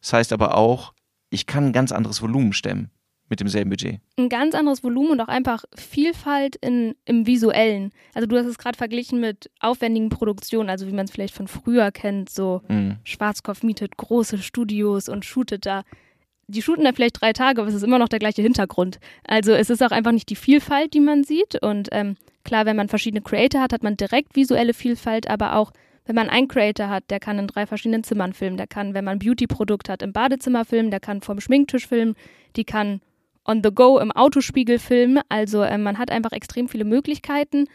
[0.00, 0.94] Das heißt aber auch,
[1.28, 2.90] ich kann ein ganz anderes Volumen stemmen
[3.28, 4.00] mit demselben Budget.
[4.16, 7.92] Ein ganz anderes Volumen und auch einfach Vielfalt in, im Visuellen.
[8.14, 11.48] Also du hast es gerade verglichen mit aufwendigen Produktionen, also wie man es vielleicht von
[11.48, 12.96] früher kennt, so mhm.
[13.04, 15.82] Schwarzkopf mietet große Studios und shootet da.
[16.46, 18.98] Die shooten da vielleicht drei Tage, aber es ist immer noch der gleiche Hintergrund.
[19.24, 21.62] Also es ist auch einfach nicht die Vielfalt, die man sieht.
[21.62, 22.16] Und ähm,
[22.48, 25.70] klar, wenn man verschiedene Creator hat, hat man direkt visuelle Vielfalt, aber auch
[26.06, 29.04] wenn man einen Creator hat, der kann in drei verschiedenen Zimmern filmen, der kann, wenn
[29.04, 32.14] man ein Beauty-Produkt hat, im Badezimmer filmen, der kann vom Schminktisch filmen,
[32.56, 33.02] die kann
[33.44, 35.20] on the go im Autospiegel filmen.
[35.28, 37.66] Also äh, man hat einfach extrem viele Möglichkeiten.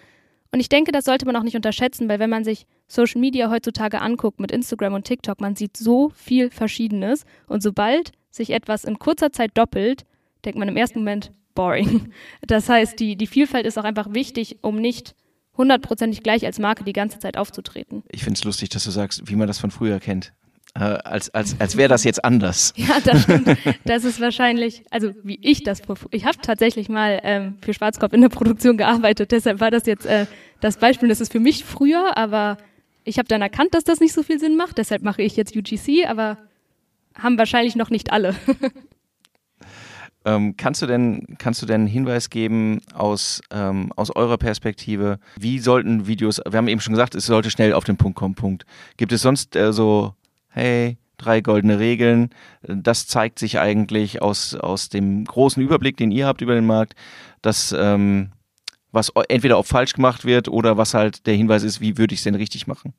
[0.52, 3.52] Und ich denke, das sollte man auch nicht unterschätzen, weil wenn man sich Social Media
[3.52, 7.26] heutzutage anguckt mit Instagram und TikTok, man sieht so viel Verschiedenes.
[7.48, 10.04] Und sobald sich etwas in kurzer Zeit doppelt,
[10.46, 12.12] denkt man im ersten Moment, boring.
[12.46, 15.16] Das heißt, die, die Vielfalt ist auch einfach wichtig, um nicht
[15.56, 18.04] hundertprozentig gleich als Marke die ganze Zeit aufzutreten.
[18.10, 20.34] Ich finde es lustig, dass du sagst, wie man das von früher kennt
[20.76, 22.74] äh, als, als, als wäre das jetzt anders.
[22.84, 23.58] Ja, das stimmt.
[23.86, 28.22] Das ist wahrscheinlich, also wie ich das, ich habe tatsächlich mal ähm, für Schwarzkopf in
[28.22, 30.26] der Produktion gearbeitet, deshalb war das jetzt äh,
[30.60, 32.58] das Beispiel, das ist für mich früher, aber
[33.04, 35.56] ich habe dann erkannt, dass das nicht so viel Sinn macht, deshalb mache ich jetzt
[35.56, 36.38] UGC, aber
[37.16, 38.36] haben wahrscheinlich noch nicht alle.
[40.26, 45.20] Ähm, kannst du denn, kannst du denn einen Hinweis geben aus, ähm, aus eurer Perspektive?
[45.38, 48.36] Wie sollten Videos, wir haben eben schon gesagt, es sollte schnell auf den Punkt kommen,
[48.36, 48.66] Punkt.
[48.98, 50.16] Gibt es sonst äh, so
[50.54, 52.30] hey, drei goldene Regeln.
[52.62, 56.94] Das zeigt sich eigentlich aus, aus dem großen Überblick, den ihr habt über den Markt,
[57.42, 58.32] dass ähm,
[58.92, 62.20] was entweder auch falsch gemacht wird oder was halt der Hinweis ist, wie würde ich
[62.20, 62.94] es denn richtig machen.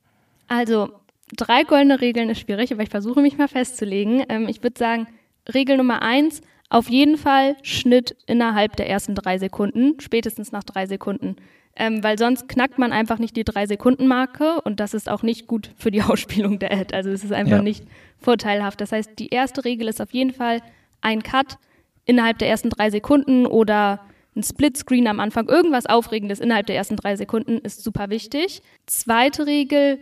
[0.48, 0.92] Also
[1.36, 4.24] drei goldene Regeln ist schwierig, aber ich versuche mich mal festzulegen.
[4.28, 5.06] Ähm, ich würde sagen,
[5.52, 6.40] Regel Nummer eins,
[6.74, 11.36] auf jeden Fall Schnitt innerhalb der ersten drei Sekunden, spätestens nach drei Sekunden
[11.76, 15.70] ähm, weil sonst knackt man einfach nicht die Drei-Sekunden-Marke und das ist auch nicht gut
[15.76, 16.94] für die Ausspielung der Ad.
[16.94, 17.62] Also es ist einfach ja.
[17.62, 17.84] nicht
[18.18, 18.80] vorteilhaft.
[18.80, 20.60] Das heißt, die erste Regel ist auf jeden Fall
[21.00, 21.58] ein Cut
[22.04, 24.00] innerhalb der ersten drei Sekunden oder
[24.36, 28.62] ein Splitscreen am Anfang, irgendwas Aufregendes innerhalb der ersten drei Sekunden ist super wichtig.
[28.86, 29.98] Zweite Regel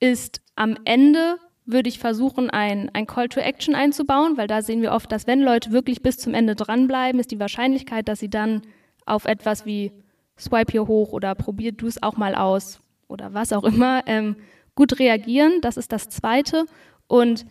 [0.00, 4.82] ist am Ende würde ich versuchen, ein, ein Call to Action einzubauen, weil da sehen
[4.82, 8.30] wir oft, dass wenn Leute wirklich bis zum Ende dranbleiben, ist die Wahrscheinlichkeit, dass sie
[8.30, 8.62] dann
[9.06, 9.92] auf etwas wie
[10.38, 14.36] swipe hier hoch oder probier du es auch mal aus oder was auch immer, ähm,
[14.74, 15.60] gut reagieren.
[15.60, 16.66] Das ist das Zweite.
[17.06, 17.46] Und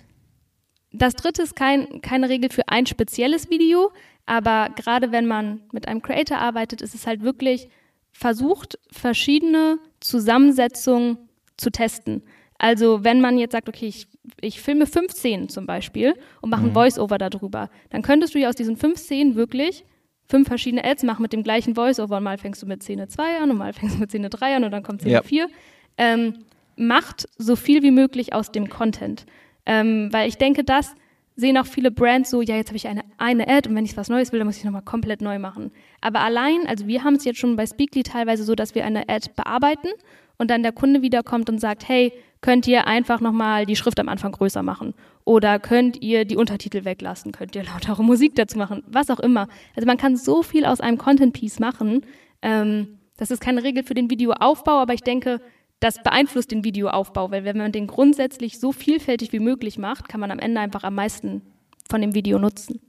[0.91, 3.91] das Dritte ist kein, keine Regel für ein spezielles Video,
[4.25, 7.69] aber gerade wenn man mit einem Creator arbeitet, ist es halt wirklich
[8.11, 11.17] versucht, verschiedene Zusammensetzungen
[11.57, 12.23] zu testen.
[12.63, 14.07] Also wenn man jetzt sagt, okay, ich,
[14.39, 16.73] ich filme fünf Szenen zum Beispiel und mache ein mhm.
[16.73, 19.83] Voice-Over darüber, dann könntest du ja aus diesen fünf Szenen wirklich
[20.29, 22.17] fünf verschiedene Ads machen mit dem gleichen Voice-Over.
[22.17, 24.57] Und mal fängst du mit Szene 2 an und mal fängst du mit Szene 3
[24.57, 25.41] an und dann kommt Szene 4.
[25.41, 25.49] Ja.
[25.97, 26.35] Ähm,
[26.75, 29.25] macht so viel wie möglich aus dem Content.
[29.65, 30.93] Ähm, weil ich denke, das
[31.35, 33.97] sehen auch viele Brands so, ja, jetzt habe ich eine, eine Ad und wenn ich
[33.97, 35.71] was Neues will, dann muss ich nochmal komplett neu machen.
[35.99, 39.09] Aber allein, also wir haben es jetzt schon bei Speakly teilweise so, dass wir eine
[39.09, 39.87] Ad bearbeiten
[40.41, 44.09] und dann der Kunde wiederkommt und sagt, hey, könnt ihr einfach nochmal die Schrift am
[44.09, 48.83] Anfang größer machen oder könnt ihr die Untertitel weglassen, könnt ihr lautere Musik dazu machen,
[48.87, 49.47] was auch immer.
[49.75, 52.01] Also man kann so viel aus einem Content-Piece machen.
[52.41, 55.41] Ähm, das ist keine Regel für den Videoaufbau, aber ich denke,
[55.79, 60.19] das beeinflusst den Videoaufbau, weil wenn man den grundsätzlich so vielfältig wie möglich macht, kann
[60.19, 61.43] man am Ende einfach am meisten
[61.87, 62.79] von dem Video nutzen.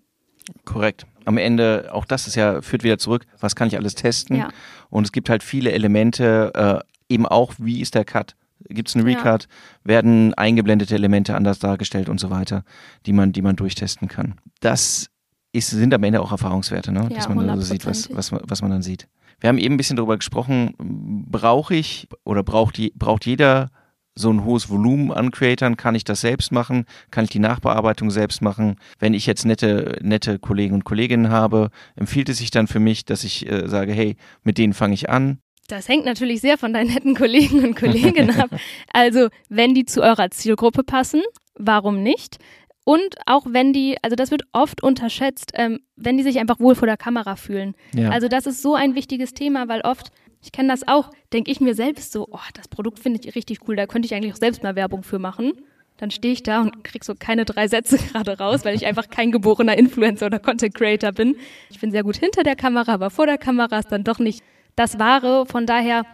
[0.64, 1.06] Korrekt.
[1.26, 4.36] Am Ende, auch das ist ja, führt wieder zurück, was kann ich alles testen?
[4.36, 4.48] Ja.
[4.88, 8.35] Und es gibt halt viele Elemente, äh, eben auch, wie ist der Cut?
[8.68, 9.42] Gibt es einen Recut?
[9.42, 9.48] Ja.
[9.85, 12.64] Werden eingeblendete Elemente anders dargestellt und so weiter,
[13.07, 14.35] die man, die man durchtesten kann.
[14.61, 15.09] Das
[15.53, 17.09] ist, sind am Ende auch Erfahrungswerte, ne?
[17.11, 19.09] Ja, dass man so sieht, was, was, was man dann sieht.
[19.40, 23.70] Wir haben eben ein bisschen darüber gesprochen, brauche ich oder braucht, je, braucht jeder
[24.14, 28.11] so ein hohes Volumen an Creatern, kann ich das selbst machen, kann ich die Nachbearbeitung
[28.11, 28.77] selbst machen.
[28.98, 33.05] Wenn ich jetzt nette, nette Kollegen und Kolleginnen habe, empfiehlt es sich dann für mich,
[33.05, 35.38] dass ich äh, sage, hey, mit denen fange ich an.
[35.68, 38.51] Das hängt natürlich sehr von deinen netten Kollegen und Kolleginnen ab.
[38.92, 41.22] Also, wenn die zu eurer Zielgruppe passen,
[41.55, 42.38] warum nicht?
[42.85, 46.75] Und auch wenn die, also das wird oft unterschätzt, ähm, wenn die sich einfach wohl
[46.75, 47.75] vor der Kamera fühlen.
[47.94, 48.11] Ja.
[48.11, 50.11] Also das ist so ein wichtiges Thema, weil oft
[50.42, 53.61] ich kenne das auch, denke ich mir selbst so, oh, das Produkt finde ich richtig
[53.68, 55.53] cool, da könnte ich eigentlich auch selbst mal Werbung für machen.
[55.98, 59.09] Dann stehe ich da und kriege so keine drei Sätze gerade raus, weil ich einfach
[59.09, 61.37] kein geborener Influencer oder Content Creator bin.
[61.70, 64.42] Ich bin sehr gut hinter der Kamera, aber vor der Kamera ist dann doch nicht
[64.76, 65.46] das Wahre.
[65.46, 66.04] Von daher,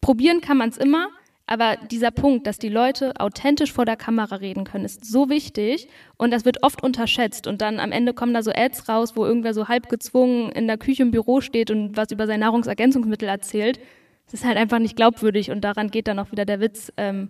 [0.00, 1.08] probieren kann man es immer,
[1.46, 5.88] aber dieser Punkt, dass die Leute authentisch vor der Kamera reden können, ist so wichtig
[6.16, 7.46] und das wird oft unterschätzt.
[7.46, 10.66] Und dann am Ende kommen da so Ads raus, wo irgendwer so halb gezwungen in
[10.66, 13.78] der Küche im Büro steht und was über sein Nahrungsergänzungsmittel erzählt.
[14.24, 17.28] Das ist halt einfach nicht glaubwürdig und daran geht dann auch wieder der Witz, ähm,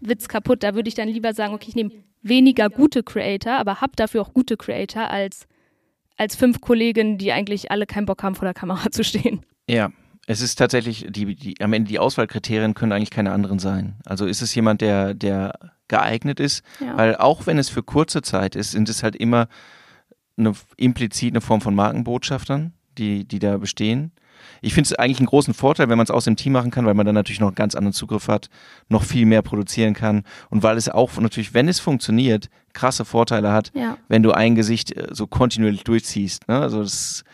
[0.00, 0.62] Witz kaputt.
[0.62, 1.90] Da würde ich dann lieber sagen, okay, ich nehme
[2.22, 5.46] weniger gute Creator, aber habe dafür auch gute Creator als,
[6.16, 9.44] als fünf Kolleginnen, die eigentlich alle keinen Bock haben, vor der Kamera zu stehen.
[9.68, 9.92] Ja,
[10.26, 13.96] es ist tatsächlich, die, die, am Ende die Auswahlkriterien können eigentlich keine anderen sein.
[14.04, 15.58] Also ist es jemand, der, der
[15.88, 16.96] geeignet ist, ja.
[16.96, 19.48] weil auch wenn es für kurze Zeit ist, sind es halt immer
[20.36, 24.12] eine, implizit eine Form von Markenbotschaftern, die, die da bestehen.
[24.60, 26.86] Ich finde es eigentlich einen großen Vorteil, wenn man es aus dem Team machen kann,
[26.86, 28.48] weil man dann natürlich noch einen ganz anderen Zugriff hat,
[28.88, 33.52] noch viel mehr produzieren kann und weil es auch natürlich, wenn es funktioniert, krasse Vorteile
[33.52, 33.98] hat, ja.
[34.08, 36.48] wenn du ein Gesicht äh, so kontinuierlich durchziehst.
[36.48, 36.58] Ne?
[36.58, 37.24] Also das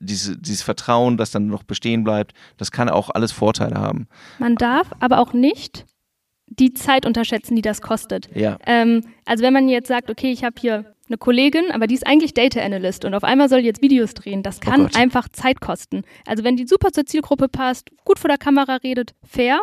[0.00, 4.08] diese, dieses Vertrauen, das dann noch bestehen bleibt, das kann auch alles Vorteile haben.
[4.38, 5.84] Man darf aber auch nicht
[6.46, 8.28] die Zeit unterschätzen, die das kostet.
[8.34, 8.58] Ja.
[8.66, 12.06] Ähm, also wenn man jetzt sagt, okay, ich habe hier eine Kollegin, aber die ist
[12.06, 15.28] eigentlich Data Analyst und auf einmal soll jetzt Videos drehen, das oh kann oh einfach
[15.28, 16.02] Zeit kosten.
[16.26, 19.60] Also wenn die super zur Zielgruppe passt, gut vor der Kamera redet, fair,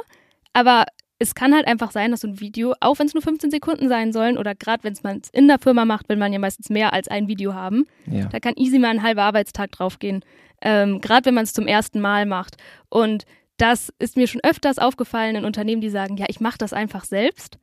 [0.54, 0.86] aber
[1.22, 3.88] es kann halt einfach sein, dass so ein Video, auch wenn es nur 15 Sekunden
[3.90, 6.70] sein sollen, oder gerade wenn es man in der Firma macht, will man ja meistens
[6.70, 7.86] mehr als ein Video haben.
[8.08, 8.26] Ja.
[8.26, 10.26] Da kann easy mal ein halber Arbeitstag draufgehen.
[10.64, 12.58] Ähm, gerade wenn man es zum ersten Mal macht.
[12.90, 13.26] Und
[13.58, 17.06] das ist mir schon öfters aufgefallen in Unternehmen, die sagen, ja, ich mache das einfach
[17.06, 17.60] selbst.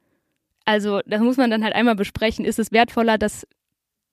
[0.64, 2.44] Also das muss man dann halt einmal besprechen.
[2.44, 3.44] Ist es wertvoller, dass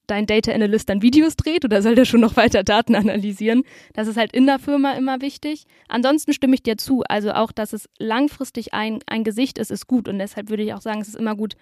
[0.08, 3.64] dein Data Analyst dann Videos dreht oder soll der schon noch weiter Daten analysieren?
[3.94, 5.66] Das ist halt in der Firma immer wichtig.
[5.88, 7.04] Ansonsten stimme ich dir zu.
[7.08, 10.08] Also auch, dass es langfristig ein, ein Gesicht ist, ist gut.
[10.08, 11.56] Und deshalb würde ich auch sagen, es ist immer gut,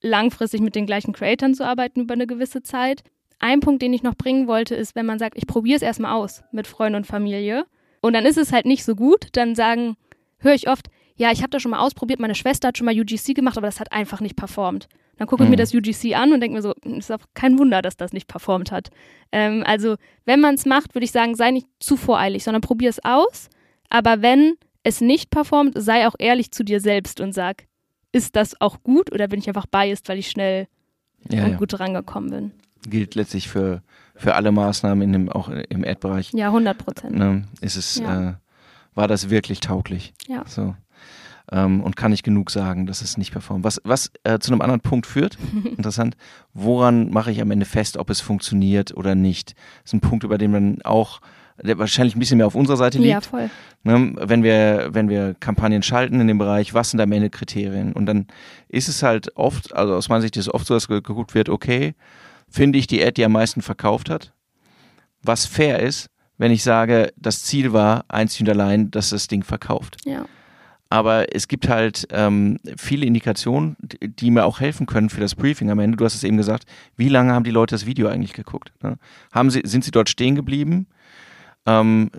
[0.00, 3.02] langfristig mit den gleichen Creatoren zu arbeiten über eine gewisse Zeit.
[3.38, 6.14] Ein Punkt, den ich noch bringen wollte, ist, wenn man sagt, ich probiere es erstmal
[6.14, 7.66] aus mit Freunden und Familie
[8.00, 9.96] und dann ist es halt nicht so gut, dann sagen,
[10.38, 12.98] höre ich oft, ja, ich habe das schon mal ausprobiert, meine Schwester hat schon mal
[12.98, 14.88] UGC gemacht, aber das hat einfach nicht performt.
[15.16, 15.60] Dann gucke ich mir mhm.
[15.60, 18.72] das UGC an und denke mir so, ist auch kein Wunder, dass das nicht performt
[18.72, 18.90] hat.
[19.32, 22.90] Ähm, also, wenn man es macht, würde ich sagen, sei nicht zu voreilig, sondern probier
[22.90, 23.48] es aus.
[23.88, 27.66] Aber wenn es nicht performt, sei auch ehrlich zu dir selbst und sag,
[28.12, 30.68] ist das auch gut oder bin ich einfach biased, weil ich schnell
[31.30, 31.56] ja, und ja.
[31.56, 32.52] gut rangekommen bin?
[32.88, 33.82] Gilt letztlich für,
[34.14, 36.32] für alle Maßnahmen in dem, auch im Ad-Bereich.
[36.32, 37.16] Ja, 100 Prozent.
[37.16, 38.30] Ne, ist es, ja.
[38.30, 38.34] äh,
[38.94, 40.12] war das wirklich tauglich?
[40.28, 40.44] Ja.
[40.46, 40.74] So
[41.52, 43.64] ähm, und kann nicht genug sagen, dass es nicht performt.
[43.64, 46.16] Was, was äh, zu einem anderen Punkt führt, interessant,
[46.52, 49.54] woran mache ich am Ende fest, ob es funktioniert oder nicht?
[49.82, 51.20] Das ist ein Punkt, über den man auch
[51.62, 53.10] der wahrscheinlich ein bisschen mehr auf unserer Seite liegt.
[53.10, 53.48] Ja, voll.
[53.84, 57.92] Ne, wenn wir, wenn wir Kampagnen schalten in dem Bereich, was sind am Ende Kriterien?
[57.92, 58.26] Und dann
[58.68, 61.48] ist es halt oft, also aus meiner Sicht ist es oft so, dass geguckt wird,
[61.48, 61.94] okay,
[62.48, 64.32] finde ich die Ad, die am meisten verkauft hat?
[65.22, 69.44] Was fair ist, wenn ich sage, das Ziel war einzig und allein, dass das Ding
[69.44, 69.98] verkauft.
[70.04, 70.26] Ja.
[70.94, 75.68] Aber es gibt halt ähm, viele Indikationen, die mir auch helfen können für das Briefing
[75.68, 75.96] am Ende.
[75.96, 78.70] Du hast es eben gesagt, wie lange haben die Leute das Video eigentlich geguckt?
[78.80, 78.96] Ne?
[79.32, 80.86] Haben sie, sind sie dort stehen geblieben?
[81.66, 82.12] Ähm,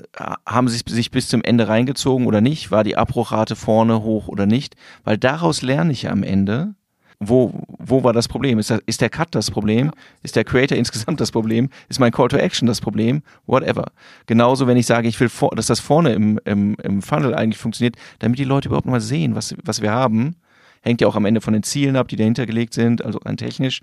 [0.46, 2.70] haben sie sich bis zum Ende reingezogen oder nicht?
[2.70, 4.76] War die Abbruchrate vorne hoch oder nicht?
[5.06, 6.76] Weil daraus lerne ich am Ende,
[7.20, 8.60] wo, wo war das Problem?
[8.60, 9.92] Ist, das, ist der Cut das Problem?
[10.24, 11.70] Ist der Creator insgesamt das Problem?
[11.90, 13.22] Ist mein Call to Action das Problem?
[13.46, 13.86] Whatever.
[14.26, 17.58] Genauso, wenn ich sage, ich will, vor, dass das vorne im, im, im Funnel eigentlich
[17.58, 20.36] funktioniert, damit die Leute überhaupt mal sehen, was, was wir haben.
[20.82, 23.38] Hängt ja auch am Ende von den Zielen ab, die dahinter gelegt sind, also rein
[23.38, 23.82] technisch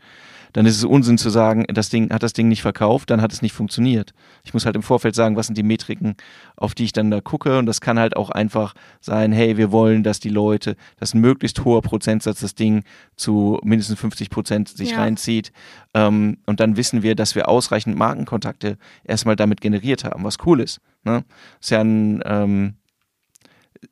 [0.52, 3.32] dann ist es Unsinn zu sagen, das Ding hat das Ding nicht verkauft, dann hat
[3.32, 4.12] es nicht funktioniert.
[4.44, 6.16] Ich muss halt im Vorfeld sagen, was sind die Metriken,
[6.56, 9.72] auf die ich dann da gucke und das kann halt auch einfach sein, hey, wir
[9.72, 12.84] wollen, dass die Leute, dass ein möglichst hoher Prozentsatz das Ding
[13.16, 14.98] zu mindestens 50 Prozent sich ja.
[14.98, 15.52] reinzieht
[15.94, 20.60] ähm, und dann wissen wir, dass wir ausreichend Markenkontakte erstmal damit generiert haben, was cool
[20.60, 20.80] ist.
[21.04, 21.24] Ne?
[21.60, 22.74] Ist ja ein ähm,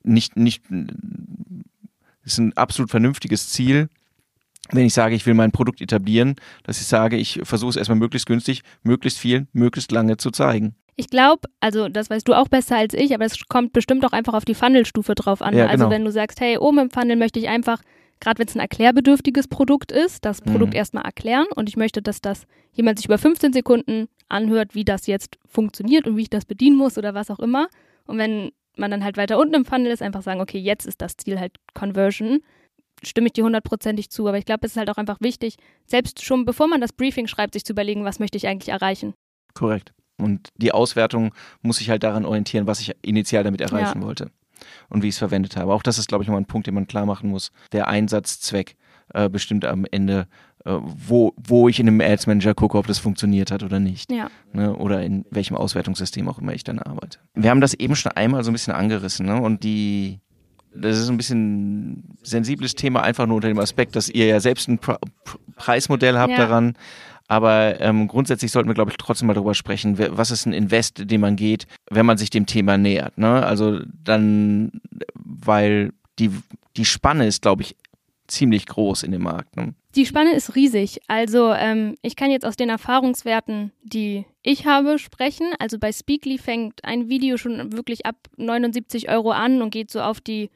[0.03, 0.65] nicht, nicht,
[2.25, 3.89] ist ein absolut vernünftiges Ziel,
[4.73, 7.99] wenn ich sage, ich will mein Produkt etablieren, dass ich sage, ich versuche es erstmal
[7.99, 10.75] möglichst günstig, möglichst viel, möglichst lange zu zeigen.
[10.97, 14.13] Ich glaube, also das weißt du auch besser als ich, aber es kommt bestimmt auch
[14.13, 15.57] einfach auf die Funnelstufe drauf an.
[15.57, 15.91] Ja, Also genau.
[15.91, 17.81] wenn du sagst, hey, oben im Funnel möchte ich einfach,
[18.21, 20.79] gerade wenn es ein erklärbedürftiges Produkt ist, das Produkt Mhm.
[20.79, 25.07] erstmal erklären und ich möchte, dass das jemand sich über 15 Sekunden anhört, wie das
[25.07, 27.69] jetzt funktioniert und wie ich das bedienen muss oder was auch immer.
[28.07, 31.01] Und wenn man dann halt weiter unten im Funnel ist, einfach sagen, okay, jetzt ist
[31.01, 32.41] das Ziel halt Conversion.
[33.03, 36.23] Stimme ich dir hundertprozentig zu, aber ich glaube, es ist halt auch einfach wichtig, selbst
[36.25, 39.15] schon bevor man das Briefing schreibt, sich zu überlegen, was möchte ich eigentlich erreichen.
[39.55, 39.93] Korrekt.
[40.19, 41.33] Und die Auswertung
[41.63, 44.07] muss sich halt daran orientieren, was ich initial damit erreichen Ja.
[44.07, 44.31] wollte
[44.91, 45.73] und wie ich es verwendet habe.
[45.73, 47.51] Auch das ist, glaube ich, nochmal ein Punkt, den man klar machen muss.
[47.73, 48.77] Der Einsatzzweck
[49.15, 50.29] äh, bestimmt am Ende,
[50.67, 54.13] äh, wo, wo ich in einem Ads Manager gucke, ob das funktioniert hat oder nicht.
[54.13, 54.31] Ja.
[54.53, 54.77] Ne?
[54.77, 57.19] Oder in welchem Auswertungssystem auch immer ich dann arbeite.
[57.35, 59.27] Wir haben das eben schon einmal so ein bisschen angerissen.
[59.27, 59.41] Ne?
[59.41, 60.21] Und die,
[60.75, 64.69] das ist ein bisschen sensibles Thema, einfach nur unter dem Aspekt, dass ihr ja selbst
[64.69, 66.39] ein Pre Pre Preismodell habt Ja.
[66.39, 66.75] daran.
[67.29, 71.09] Aber ähm, grundsätzlich sollten wir, glaube ich, trotzdem mal darüber sprechen, was ist ein Invest,
[71.11, 73.19] den man geht, wenn man sich dem Thema nähert.
[73.19, 73.47] Ne?
[73.47, 74.81] Also dann,
[75.15, 76.31] weil die,
[76.77, 77.77] die Spanne ist, glaube ich,
[78.27, 79.55] ziemlich groß in dem Markt.
[79.57, 79.75] Ne?
[79.95, 81.01] Die Spanne ist riesig.
[81.07, 85.47] Also ähm, ich kann jetzt aus den Erfahrungswerten, die ich habe, sprechen.
[85.59, 90.01] Also bei Speakly fängt ein Video schon wirklich ab 79 Euro an und geht so
[90.01, 90.51] auf die,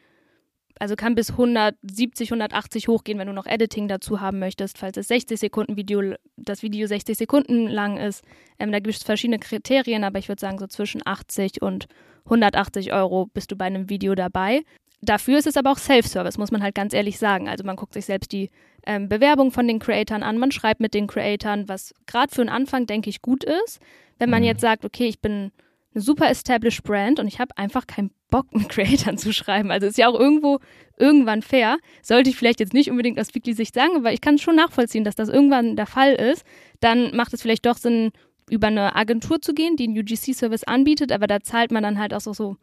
[0.79, 5.09] also kann bis 170, 180 hochgehen, wenn du noch Editing dazu haben möchtest, falls es
[5.09, 8.25] 60 Sekunden Video, das Video 60 Sekunden lang ist.
[8.59, 11.87] Ähm, da gibt es verschiedene Kriterien, aber ich würde sagen so zwischen 80 und
[12.25, 14.63] 180 Euro bist du bei einem Video dabei.
[15.03, 17.49] Dafür ist es aber auch Self-Service, muss man halt ganz ehrlich sagen.
[17.49, 18.51] Also man guckt sich selbst die
[18.87, 22.49] ähm, Bewerbung von den Creatoren an, man schreibt mit den Creatoren, was gerade für einen
[22.51, 23.81] Anfang, denke ich, gut ist.
[24.19, 24.47] Wenn man Mhm.
[24.47, 25.53] jetzt sagt, okay, ich bin
[25.95, 29.71] eine super established Brand und ich habe einfach keinen Bock, mit Creatoren zu schreiben.
[29.71, 30.59] Also ist ja auch irgendwo
[30.99, 31.79] irgendwann fair.
[32.03, 35.15] Sollte ich vielleicht jetzt nicht unbedingt aus Weekly-Sicht sagen, aber ich kann schon nachvollziehen, dass
[35.15, 36.45] das irgendwann der Fall ist.
[36.81, 38.11] Dann macht es vielleicht doch Sinn,
[38.51, 42.13] über eine Agentur zu gehen, die einen UGC-Service anbietet, aber da zahlt man dann halt
[42.13, 42.57] auch so, so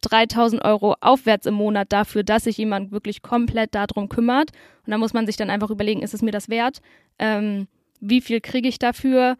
[0.00, 4.52] 3000 Euro aufwärts im Monat dafür, dass sich jemand wirklich komplett darum kümmert.
[4.86, 6.80] Und da muss man sich dann einfach überlegen, ist es mir das wert?
[7.18, 7.68] Ähm,
[8.00, 9.36] wie viel kriege ich dafür?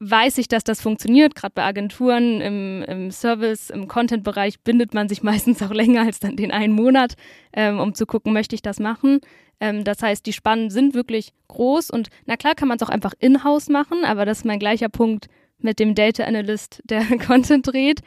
[0.00, 1.34] Weiß ich, dass das funktioniert?
[1.34, 6.20] Gerade bei Agenturen im, im Service, im Content-Bereich bindet man sich meistens auch länger als
[6.20, 7.14] dann den einen Monat,
[7.52, 9.20] ähm, um zu gucken, möchte ich das machen?
[9.60, 12.90] Ähm, das heißt, die Spannen sind wirklich groß und na klar kann man es auch
[12.90, 15.26] einfach in-house machen, aber das ist mein gleicher Punkt
[15.58, 18.02] mit dem Data Analyst, der Content dreht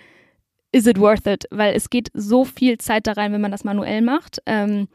[0.71, 1.45] is it worth it?
[1.51, 4.41] Weil es geht so viel Zeit da rein, wenn man das manuell macht.
[4.45, 4.87] Ähm,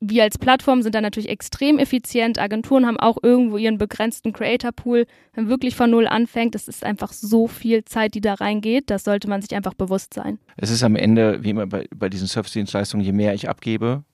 [0.00, 2.38] wir als Plattform sind da natürlich extrem effizient.
[2.38, 5.06] Agenturen haben auch irgendwo ihren begrenzten Creator-Pool.
[5.34, 8.88] Wenn man wirklich von Null anfängt, das ist einfach so viel Zeit, die da reingeht.
[8.88, 10.38] Das sollte man sich einfach bewusst sein.
[10.56, 14.04] Es ist am Ende, wie immer bei, bei diesen Service-Dienstleistungen, je mehr ich abgebe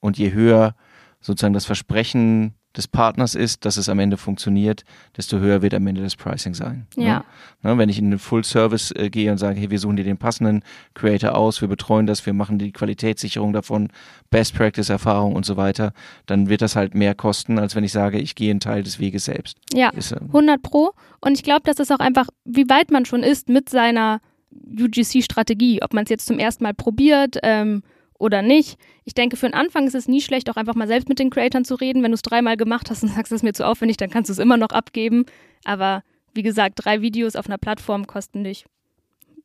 [0.00, 0.74] und je höher
[1.20, 4.84] sozusagen das Versprechen des Partners ist, dass es am Ende funktioniert,
[5.16, 6.86] desto höher wird am Ende das Pricing sein.
[6.96, 7.18] Ja.
[7.18, 7.24] Ne?
[7.62, 10.04] Ne, wenn ich in einen Full Service äh, gehe und sage, hey, wir suchen dir
[10.04, 10.62] den passenden
[10.94, 13.88] Creator aus, wir betreuen das, wir machen die Qualitätssicherung davon,
[14.30, 15.92] Best Practice Erfahrung und so weiter,
[16.26, 18.98] dann wird das halt mehr kosten, als wenn ich sage, ich gehe einen Teil des
[18.98, 19.56] Weges selbst.
[19.72, 20.92] Ja, Ist, äh, 100 Pro.
[21.20, 24.20] Und ich glaube, das ist auch einfach, wie weit man schon ist mit seiner
[24.52, 25.82] UGC-Strategie.
[25.82, 27.82] Ob man es jetzt zum ersten Mal probiert ähm,
[28.24, 28.78] oder nicht.
[29.04, 31.28] Ich denke, für den Anfang ist es nie schlecht, auch einfach mal selbst mit den
[31.28, 32.02] Creatoren zu reden.
[32.02, 34.30] Wenn du es dreimal gemacht hast und sagst, es ist mir zu aufwendig, dann kannst
[34.30, 35.26] du es immer noch abgeben.
[35.64, 38.64] Aber wie gesagt, drei Videos auf einer Plattform kosten dich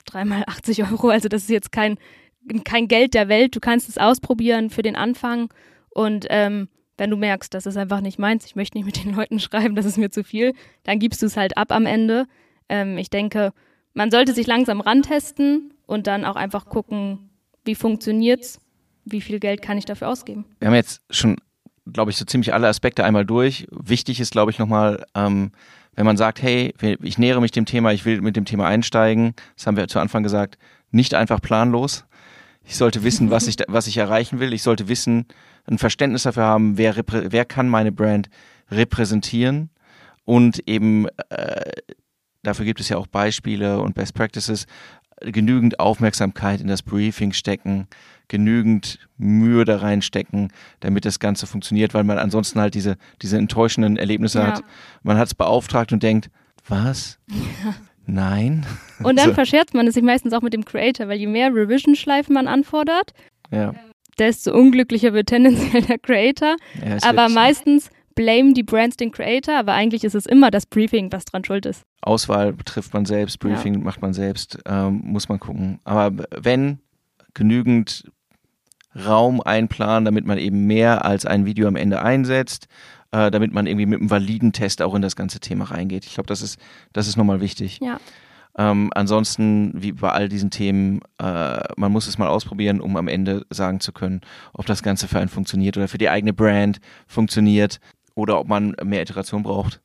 [0.06, 1.10] dreimal 80 Euro.
[1.10, 1.98] Also das ist jetzt kein,
[2.64, 3.54] kein Geld der Welt.
[3.54, 5.54] Du kannst es ausprobieren für den Anfang.
[5.90, 9.14] Und ähm, wenn du merkst, das ist einfach nicht meins, ich möchte nicht mit den
[9.14, 12.28] Leuten schreiben, das ist mir zu viel, dann gibst du es halt ab am Ende.
[12.70, 13.52] Ähm, ich denke,
[13.94, 17.30] man sollte sich langsam rantesten und dann auch einfach gucken,
[17.66, 18.60] wie funktioniert's,
[19.12, 20.46] wie viel Geld kann ich dafür ausgeben.
[20.60, 21.38] wir haben jetzt schon,
[21.92, 23.68] glaube ich, so ziemlich alle Aspekte einmal durch.
[23.72, 25.52] Wichtig ist, glaube ich, nochmal, ähm,
[25.96, 29.34] wenn man sagt, hey, ich nähere mich dem Thema, ich will mit dem Thema einsteigen,
[29.56, 30.58] das haben wir zu Anfang gesagt,
[30.92, 32.06] nicht einfach planlos.
[32.64, 34.54] Ich sollte wissen, was ich, was ich erreichen will.
[34.54, 35.26] Ich sollte wissen,
[35.66, 38.30] ein Verständnis dafür haben, wer, wer kann meine Brand
[38.72, 39.70] repräsentieren
[40.26, 41.72] und eben äh,
[42.44, 44.68] dafür gibt es ja auch Beispiele und Best Practices,
[45.22, 47.88] genügend Aufmerksamkeit in das Briefing stecken,
[48.30, 53.98] genügend Mühe da reinstecken, damit das Ganze funktioniert, weil man ansonsten halt diese, diese enttäuschenden
[53.98, 54.48] Erlebnisse Ja.
[54.48, 54.64] hat.
[55.04, 56.30] Man hat es beauftragt und denkt,
[56.68, 57.20] was?
[58.06, 58.66] Nein?
[59.04, 59.34] Und dann So.
[59.34, 63.12] verscherzt man es sich meistens auch mit dem Creator, weil je mehr Revision-Schleifen man anfordert,
[63.52, 63.74] Ja.
[64.18, 66.56] desto unglücklicher wird tendenziell der Creator.
[66.86, 71.12] ja aber meistens blamen die Brands den Creator, aber eigentlich ist es immer das Briefing,
[71.12, 71.84] was dran schuld ist.
[72.02, 75.80] Auswahl trifft man selbst, Briefing macht man selbst, ähm, muss man gucken.
[75.84, 76.80] Aber wenn
[77.34, 78.12] genügend
[78.96, 82.68] Raum einplanen, damit man eben mehr als ein Video am Ende einsetzt,
[83.12, 86.06] äh, damit man irgendwie mit einem validen Test auch in das ganze Thema reingeht.
[86.06, 86.60] Ich glaube, das ist,
[86.94, 87.80] das ist nochmal wichtig.
[87.82, 88.00] Ja.
[88.58, 93.08] Ähm, ansonsten, wie bei all diesen Themen, äh, man muss es mal ausprobieren, um am
[93.08, 94.22] Ende sagen zu können,
[94.54, 97.80] ob das Ganze für einen funktioniert oder für die eigene Brand funktioniert
[98.16, 99.82] oder ob man mehr Iteration braucht.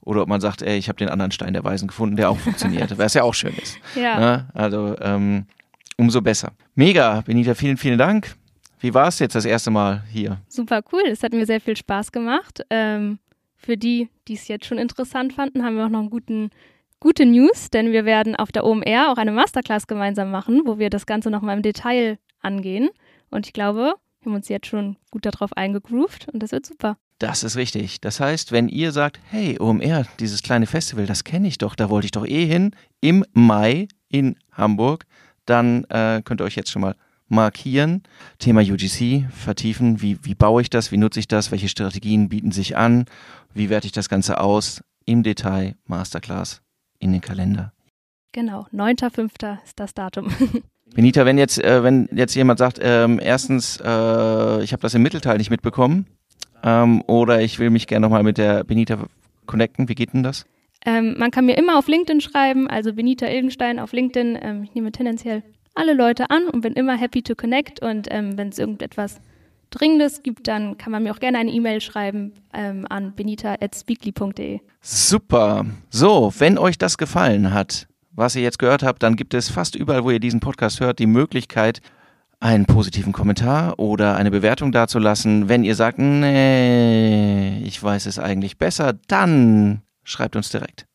[0.00, 2.36] Oder ob man sagt, ey, ich habe den anderen Stein der Weisen gefunden, der auch
[2.36, 3.78] funktioniert, was ja auch schön ist.
[3.94, 4.20] Ja.
[4.20, 4.48] Ne?
[4.52, 5.46] Also ähm,
[5.96, 6.52] umso besser.
[6.74, 8.36] Mega, Benita, vielen, vielen Dank.
[8.80, 10.40] Wie war es jetzt das erste Mal hier?
[10.48, 12.62] Super cool, es hat mir sehr viel Spaß gemacht.
[12.70, 13.18] Ähm,
[13.56, 16.50] für die, die es jetzt schon interessant fanden, haben wir auch noch einen guten,
[17.00, 20.90] gute News, denn wir werden auf der OMR auch eine Masterclass gemeinsam machen, wo wir
[20.90, 22.90] das Ganze nochmal im Detail angehen.
[23.30, 26.98] Und ich glaube, wir haben uns jetzt schon gut darauf eingegroovt und das wird super.
[27.18, 28.00] Das ist richtig.
[28.00, 31.88] Das heißt, wenn ihr sagt, hey, OMR, dieses kleine Festival, das kenne ich doch, da
[31.88, 35.06] wollte ich doch eh hin, im Mai in Hamburg,
[35.46, 36.96] dann äh, könnt ihr euch jetzt schon mal
[37.28, 38.02] markieren.
[38.38, 40.02] Thema UGC vertiefen.
[40.02, 40.92] Wie, wie baue ich das?
[40.92, 41.50] Wie nutze ich das?
[41.50, 43.06] Welche Strategien bieten sich an?
[43.52, 44.82] Wie werte ich das Ganze aus?
[45.06, 46.62] Im Detail Masterclass
[46.98, 47.72] in den Kalender.
[48.32, 49.62] Genau, 9.5.
[49.64, 50.28] ist das Datum.
[50.94, 55.02] Benita, wenn jetzt, äh, wenn jetzt jemand sagt, ähm, erstens, äh, ich habe das im
[55.02, 56.06] Mittelteil nicht mitbekommen,
[56.62, 58.98] ähm, oder ich will mich gerne nochmal mit der Benita
[59.46, 60.46] connecten, wie geht denn das?
[60.84, 64.38] Ähm, man kann mir immer auf LinkedIn schreiben, also Benita Ilgenstein auf LinkedIn.
[64.40, 65.42] Ähm, ich nehme tendenziell
[65.74, 67.80] alle Leute an und bin immer happy to connect.
[67.80, 69.20] Und ähm, wenn es irgendetwas
[69.70, 74.60] Dringendes gibt, dann kann man mir auch gerne eine E-Mail schreiben ähm, an benita.speakly.de.
[74.80, 75.66] Super.
[75.90, 79.74] So, wenn euch das gefallen hat, was ihr jetzt gehört habt, dann gibt es fast
[79.74, 81.80] überall, wo ihr diesen Podcast hört, die Möglichkeit,
[82.38, 85.48] einen positiven Kommentar oder eine Bewertung dazulassen.
[85.48, 90.86] Wenn ihr sagt, nee, ich weiß es eigentlich besser, dann schreibt uns direkt.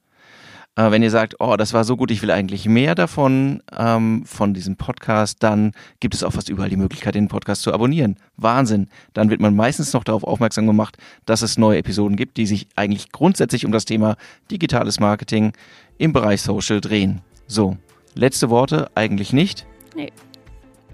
[0.79, 4.23] Äh, wenn ihr sagt, oh, das war so gut, ich will eigentlich mehr davon, ähm,
[4.25, 8.15] von diesem Podcast, dann gibt es auch fast überall die Möglichkeit, den Podcast zu abonnieren.
[8.37, 8.87] Wahnsinn.
[9.13, 12.67] Dann wird man meistens noch darauf aufmerksam gemacht, dass es neue Episoden gibt, die sich
[12.77, 14.15] eigentlich grundsätzlich um das Thema
[14.51, 15.51] digitales Marketing
[15.97, 17.21] im Bereich Social drehen.
[17.45, 17.75] So,
[18.15, 19.65] letzte Worte eigentlich nicht.
[19.95, 20.13] Nee.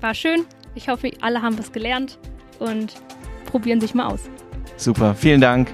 [0.01, 0.45] War schön.
[0.73, 2.17] Ich hoffe, alle haben was gelernt
[2.57, 2.95] und
[3.45, 4.21] probieren sich mal aus.
[4.77, 5.73] Super, vielen Dank